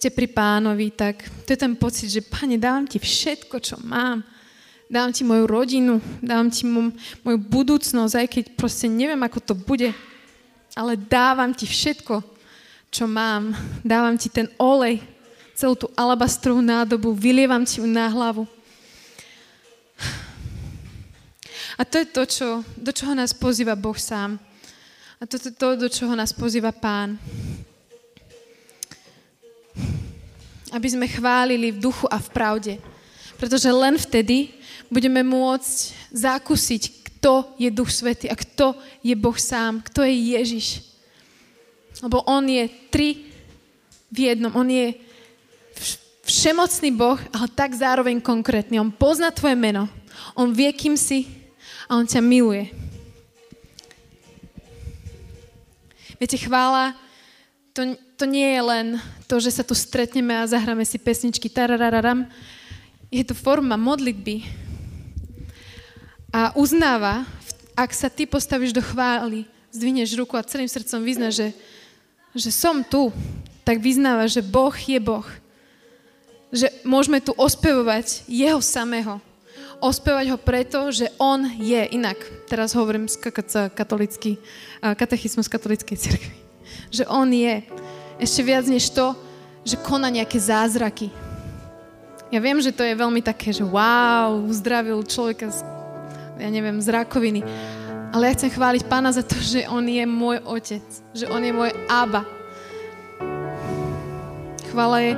ste 0.01 0.09
pri 0.09 0.33
pánovi, 0.33 0.89
tak 0.89 1.21
to 1.45 1.53
je 1.53 1.61
ten 1.61 1.77
pocit, 1.77 2.09
že 2.09 2.25
pane, 2.25 2.57
dávam 2.57 2.89
ti 2.89 2.97
všetko, 2.97 3.61
čo 3.61 3.77
mám. 3.85 4.25
Dávam 4.89 5.13
ti 5.13 5.21
moju 5.21 5.45
rodinu, 5.45 6.01
dávam 6.17 6.49
ti 6.49 6.65
moju, 6.65 6.89
moju 7.21 7.37
budúcnosť, 7.37 8.17
aj 8.17 8.27
keď 8.33 8.43
proste 8.57 8.89
neviem, 8.89 9.21
ako 9.21 9.37
to 9.37 9.53
bude, 9.53 9.93
ale 10.73 10.97
dávam 10.97 11.53
ti 11.53 11.69
všetko, 11.69 12.17
čo 12.89 13.05
mám. 13.05 13.53
Dávam 13.85 14.17
ti 14.17 14.25
ten 14.33 14.49
olej, 14.57 15.05
celú 15.53 15.77
tú 15.77 15.85
alabastrovú 15.93 16.65
nádobu, 16.65 17.13
vylievam 17.13 17.61
ti 17.61 17.77
ju 17.77 17.85
na 17.85 18.09
hlavu. 18.09 18.49
A 21.77 21.85
to 21.85 22.01
je 22.01 22.09
to, 22.09 22.25
čo, 22.25 22.47
do 22.73 22.89
čoho 22.89 23.13
nás 23.13 23.37
pozýva 23.37 23.77
Boh 23.77 24.01
sám. 24.01 24.41
A 25.21 25.29
to 25.29 25.37
je 25.37 25.53
to, 25.53 25.77
do 25.77 25.85
čoho 25.93 26.17
nás 26.17 26.33
pozýva 26.33 26.73
Pán. 26.73 27.21
Aby 30.71 30.87
sme 30.87 31.07
chválili 31.11 31.75
v 31.75 31.81
duchu 31.83 32.07
a 32.07 32.17
v 32.17 32.29
pravde. 32.31 32.73
Pretože 33.35 33.67
len 33.67 33.99
vtedy 33.99 34.55
budeme 34.87 35.23
môcť 35.23 35.77
zakúsiť, 36.15 36.83
kto 37.21 37.53
je 37.59 37.69
Duch 37.69 37.93
Svety 37.93 38.31
a 38.31 38.35
kto 38.35 38.73
je 39.05 39.13
Boh 39.13 39.37
sám, 39.37 39.83
kto 39.85 40.01
je 40.01 40.15
Ježiš. 40.35 40.67
Lebo 42.01 42.25
On 42.25 42.41
je 42.41 42.65
tri 42.89 43.29
v 44.09 44.31
jednom. 44.31 44.51
On 44.57 44.65
je 44.65 44.97
všemocný 46.25 46.89
Boh, 46.95 47.19
ale 47.35 47.47
tak 47.51 47.75
zároveň 47.75 48.23
konkrétny. 48.23 48.79
On 48.79 48.89
pozná 48.89 49.29
tvoje 49.29 49.53
meno. 49.53 49.85
On 50.33 50.49
vie, 50.49 50.71
kým 50.71 50.95
si, 50.95 51.27
a 51.91 51.99
On 51.99 52.07
ťa 52.07 52.23
miluje. 52.23 52.71
Viete, 56.21 56.37
chvála, 56.37 56.93
to, 57.73 57.97
to 58.21 58.29
nie 58.29 58.53
je 58.53 58.61
len 58.61 58.87
to, 59.25 59.41
že 59.41 59.49
sa 59.49 59.65
tu 59.65 59.73
stretneme 59.73 60.29
a 60.37 60.45
zahráme 60.45 60.85
si 60.85 61.01
pesničky 61.01 61.49
tararararam. 61.49 62.29
Je 63.09 63.25
to 63.25 63.33
forma 63.33 63.73
modlitby. 63.73 64.45
A 66.29 66.53
uznáva, 66.53 67.25
ak 67.73 67.89
sa 67.97 68.13
ty 68.13 68.29
postavíš 68.29 68.77
do 68.77 68.83
chvály, 68.85 69.49
zdvihneš 69.73 70.13
ruku 70.13 70.37
a 70.37 70.45
celým 70.45 70.69
srdcom 70.69 71.01
vyzna, 71.01 71.33
že, 71.33 71.49
že 72.37 72.53
som 72.53 72.85
tu, 72.85 73.09
tak 73.65 73.81
vyznáva, 73.81 74.29
že 74.29 74.45
Boh 74.45 74.77
je 74.77 75.01
Boh. 75.01 75.25
Že 76.53 76.69
môžeme 76.85 77.17
tu 77.25 77.33
ospevovať 77.33 78.29
Jeho 78.29 78.61
samého 78.61 79.17
ospevať 79.81 80.29
ho 80.29 80.37
preto, 80.37 80.93
že 80.93 81.09
on 81.17 81.41
je 81.57 81.89
inak. 81.97 82.21
Teraz 82.45 82.77
hovorím 82.77 83.09
z 83.09 83.17
katolický, 83.73 84.37
katechizmus 84.77 85.49
katolíckej 85.49 85.97
cirkvi. 85.97 86.37
Že 86.93 87.09
on 87.09 87.33
je 87.33 87.65
ešte 88.21 88.41
viac 88.45 88.69
než 88.69 88.93
to, 88.93 89.17
že 89.65 89.81
koná 89.81 90.13
nejaké 90.13 90.37
zázraky. 90.37 91.09
Ja 92.29 92.39
viem, 92.39 92.61
že 92.61 92.71
to 92.71 92.85
je 92.85 92.93
veľmi 92.93 93.19
také, 93.25 93.51
že 93.51 93.65
wow, 93.65 94.45
uzdravil 94.45 95.01
človeka 95.03 95.51
z, 95.51 95.65
ja 96.37 96.49
neviem, 96.53 96.77
z 96.79 96.87
rakoviny. 96.93 97.41
Ale 98.13 98.29
ja 98.29 98.35
chcem 98.37 98.53
chváliť 98.53 98.87
pána 98.87 99.09
za 99.11 99.25
to, 99.25 99.35
že 99.41 99.67
on 99.67 99.83
je 99.83 100.05
môj 100.05 100.39
otec. 100.45 100.85
Že 101.11 101.25
on 101.33 101.41
je 101.43 101.51
môj 101.51 101.71
Aba. 101.89 102.23
Chvála 104.71 104.97
je 105.03 105.11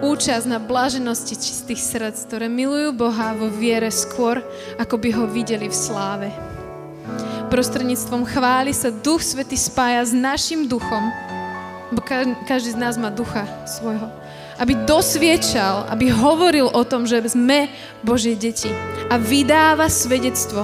účasť 0.00 0.46
na 0.48 0.58
blaženosti 0.58 1.36
čistých 1.36 1.78
srdc, 1.78 2.16
ktoré 2.26 2.46
milujú 2.48 2.96
Boha 2.96 3.36
vo 3.36 3.46
viere 3.52 3.92
skôr, 3.92 4.42
ako 4.80 4.96
by 4.96 5.08
ho 5.12 5.24
videli 5.30 5.68
v 5.68 5.76
sláve. 5.76 6.28
Prostredníctvom 7.50 8.26
chvály 8.26 8.74
sa 8.74 8.94
Duch 8.94 9.22
Svety 9.22 9.58
spája 9.58 10.02
s 10.06 10.14
našim 10.14 10.66
duchom, 10.66 11.29
bo 11.90 12.00
každý 12.46 12.74
z 12.74 12.78
nás 12.78 12.94
má 12.94 13.10
ducha 13.10 13.46
svojho, 13.66 14.06
aby 14.62 14.78
dosviečal, 14.86 15.90
aby 15.90 16.10
hovoril 16.14 16.70
o 16.70 16.82
tom, 16.86 17.04
že 17.06 17.22
sme 17.26 17.70
Božie 18.06 18.38
deti. 18.38 18.70
A 19.10 19.18
vydáva 19.18 19.90
svedectvo 19.90 20.62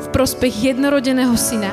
v 0.00 0.06
prospech 0.10 0.72
jednorodeného 0.72 1.36
syna, 1.36 1.70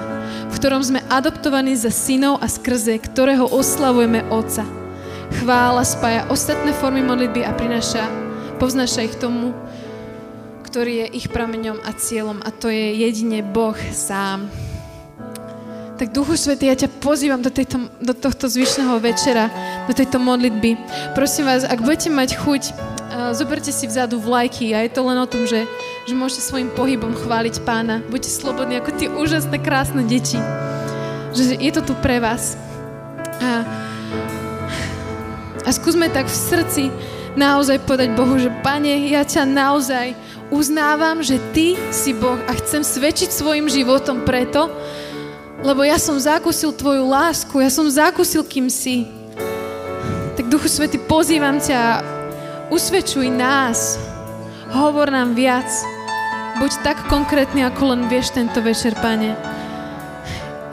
v 0.51 0.55
ktorom 0.59 0.83
sme 0.83 0.99
adoptovaní 1.07 1.79
za 1.79 1.89
synov 1.89 2.43
a 2.43 2.47
skrze 2.51 2.99
ktorého 2.99 3.47
oslavujeme 3.47 4.27
Otca. 4.27 4.67
Chvála 5.39 5.81
spája 5.87 6.27
ostatné 6.29 6.75
formy 6.75 7.01
modlitby 7.01 7.41
a 7.47 7.55
prináša, 7.55 8.05
povznáša 8.59 9.07
ich 9.07 9.15
tomu, 9.17 9.55
ktorý 10.67 11.05
je 11.05 11.23
ich 11.23 11.27
prameňom 11.29 11.81
a 11.85 11.93
cieľom. 11.95 12.41
A 12.41 12.49
to 12.49 12.67
je 12.67 12.97
jedine 12.97 13.45
Boh 13.45 13.77
sám. 13.93 14.49
Tak 15.93 16.09
Duchu 16.09 16.33
Svetý, 16.33 16.67
ja 16.67 16.75
ťa 16.75 16.89
pozývam 16.99 17.37
do, 17.37 17.53
tejto, 17.53 17.85
do 18.01 18.17
tohto 18.17 18.49
zvyšného 18.49 18.97
večera, 18.97 19.53
do 19.85 19.93
tejto 19.93 20.17
modlitby. 20.17 20.73
Prosím 21.13 21.45
vás, 21.45 21.61
ak 21.61 21.85
budete 21.85 22.09
mať 22.09 22.33
chuť, 22.33 22.63
uh, 22.73 22.75
zoberte 23.37 23.69
si 23.69 23.85
vzadu 23.85 24.17
vlajky 24.17 24.73
a 24.73 24.81
je 24.83 24.91
to 24.91 25.05
len 25.05 25.21
o 25.21 25.29
tom, 25.29 25.45
že, 25.45 25.69
že 26.09 26.13
môžete 26.17 26.49
svojim 26.49 26.73
pohybom 26.73 27.13
chváliť 27.13 27.61
pána. 27.61 28.01
Buďte 28.09 28.33
slobodní 28.33 28.81
ako 28.81 28.91
tie 28.97 29.07
úžasné, 29.07 29.61
krásne 29.61 30.01
deti. 30.01 30.41
Že 31.37 31.61
je 31.61 31.71
to 31.77 31.81
tu 31.85 31.93
pre 32.01 32.17
vás. 32.17 32.57
A 33.37 33.61
a 35.63 35.71
skúsme 35.71 36.11
tak 36.11 36.27
v 36.27 36.35
srdci 36.35 36.83
naozaj 37.39 37.87
povedať 37.87 38.11
Bohu, 38.19 38.35
že 38.35 38.51
Pane, 38.59 39.07
ja 39.07 39.23
ťa 39.23 39.47
naozaj 39.47 40.11
uznávam, 40.51 41.23
že 41.23 41.39
Ty 41.55 41.79
si 41.87 42.11
Boh 42.11 42.35
a 42.35 42.51
chcem 42.59 42.83
svedčiť 42.83 43.31
svojim 43.31 43.71
životom 43.71 44.27
preto, 44.27 44.67
lebo 45.63 45.81
ja 45.87 45.95
som 45.95 46.19
zakúsil 46.19 46.75
Tvoju 46.75 47.07
lásku, 47.07 47.55
ja 47.63 47.71
som 47.71 47.87
zakúsil, 47.87 48.43
kým 48.43 48.67
si. 48.67 49.07
Tak 50.35 50.51
Duchu 50.51 50.67
Svety, 50.67 50.99
pozývam 50.99 51.57
ťa, 51.57 52.03
usvedčuj 52.67 53.31
nás, 53.31 53.95
hovor 54.75 55.07
nám 55.07 55.33
viac. 55.33 55.67
Buď 56.59 56.71
tak 56.85 56.97
konkrétny, 57.09 57.65
ako 57.65 57.95
len 57.95 58.01
vieš 58.11 58.35
tento 58.35 58.61
večer, 58.61 58.93
Pane. 58.99 59.33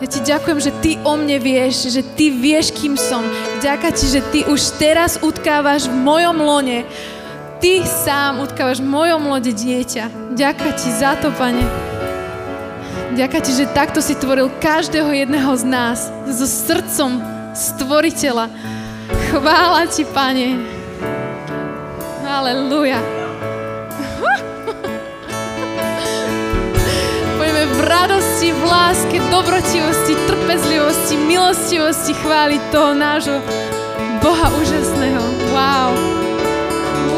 Ja 0.01 0.07
ti 0.09 0.21
ďakujem, 0.25 0.59
že 0.61 0.73
ty 0.81 0.91
o 1.05 1.13
mne 1.17 1.37
vieš, 1.37 1.93
že 1.93 2.01
ty 2.01 2.33
vieš, 2.33 2.73
kým 2.73 2.97
som. 2.97 3.21
Ďakujem 3.61 3.95
ti, 3.97 4.07
že 4.09 4.21
ty 4.33 4.41
už 4.49 4.81
teraz 4.81 5.21
utkávaš 5.21 5.93
v 5.93 5.97
mojom 5.97 6.41
lone. 6.41 6.89
Ty 7.61 7.85
sám 7.85 8.41
utkávaš 8.41 8.81
v 8.81 8.89
mojom 8.89 9.29
lode 9.29 9.53
dieťa. 9.53 10.33
Ďakujem 10.33 10.75
ti 10.81 10.89
za 10.89 11.21
to, 11.21 11.29
pane. 11.37 11.90
Ďaká 13.11 13.43
ti, 13.43 13.53
že 13.53 13.67
takto 13.75 13.99
si 13.99 14.15
tvoril 14.15 14.49
každého 14.63 15.11
jedného 15.11 15.51
z 15.59 15.65
nás 15.67 16.09
so 16.31 16.47
srdcom 16.47 17.19
stvoriteľa. 17.53 18.47
Chvála 19.31 19.87
ti, 19.91 20.07
Pane. 20.07 20.63
Aleluja. 22.23 23.03
Poďme 27.39 27.65
v 27.67 27.81
radosti, 27.83 28.55
v 28.55 28.63
láske, 28.63 29.19
dobrotivosti, 29.35 30.15
trpezlivosti, 30.31 31.19
milostivosti 31.19 32.15
chváliť 32.15 32.63
toho 32.71 32.95
nášho 32.95 33.43
Boha 34.23 34.47
úžasného. 34.55 35.23
Wow. 35.51 35.91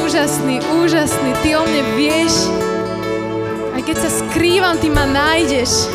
Úžasný, 0.09 0.65
úžasný. 0.81 1.37
Ty 1.45 1.61
o 1.61 1.69
mne 1.69 1.83
vieš. 1.99 2.62
Aj 3.83 3.91
keď 3.91 3.99
sa 3.99 4.15
skrývam, 4.15 4.79
ty 4.79 4.87
ma 4.95 5.03
nájdeš. 5.11 5.91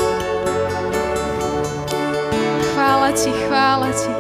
Chvála 2.76 3.15
ti, 3.15 3.32
chvála 3.47 3.88
ti. 3.95 4.16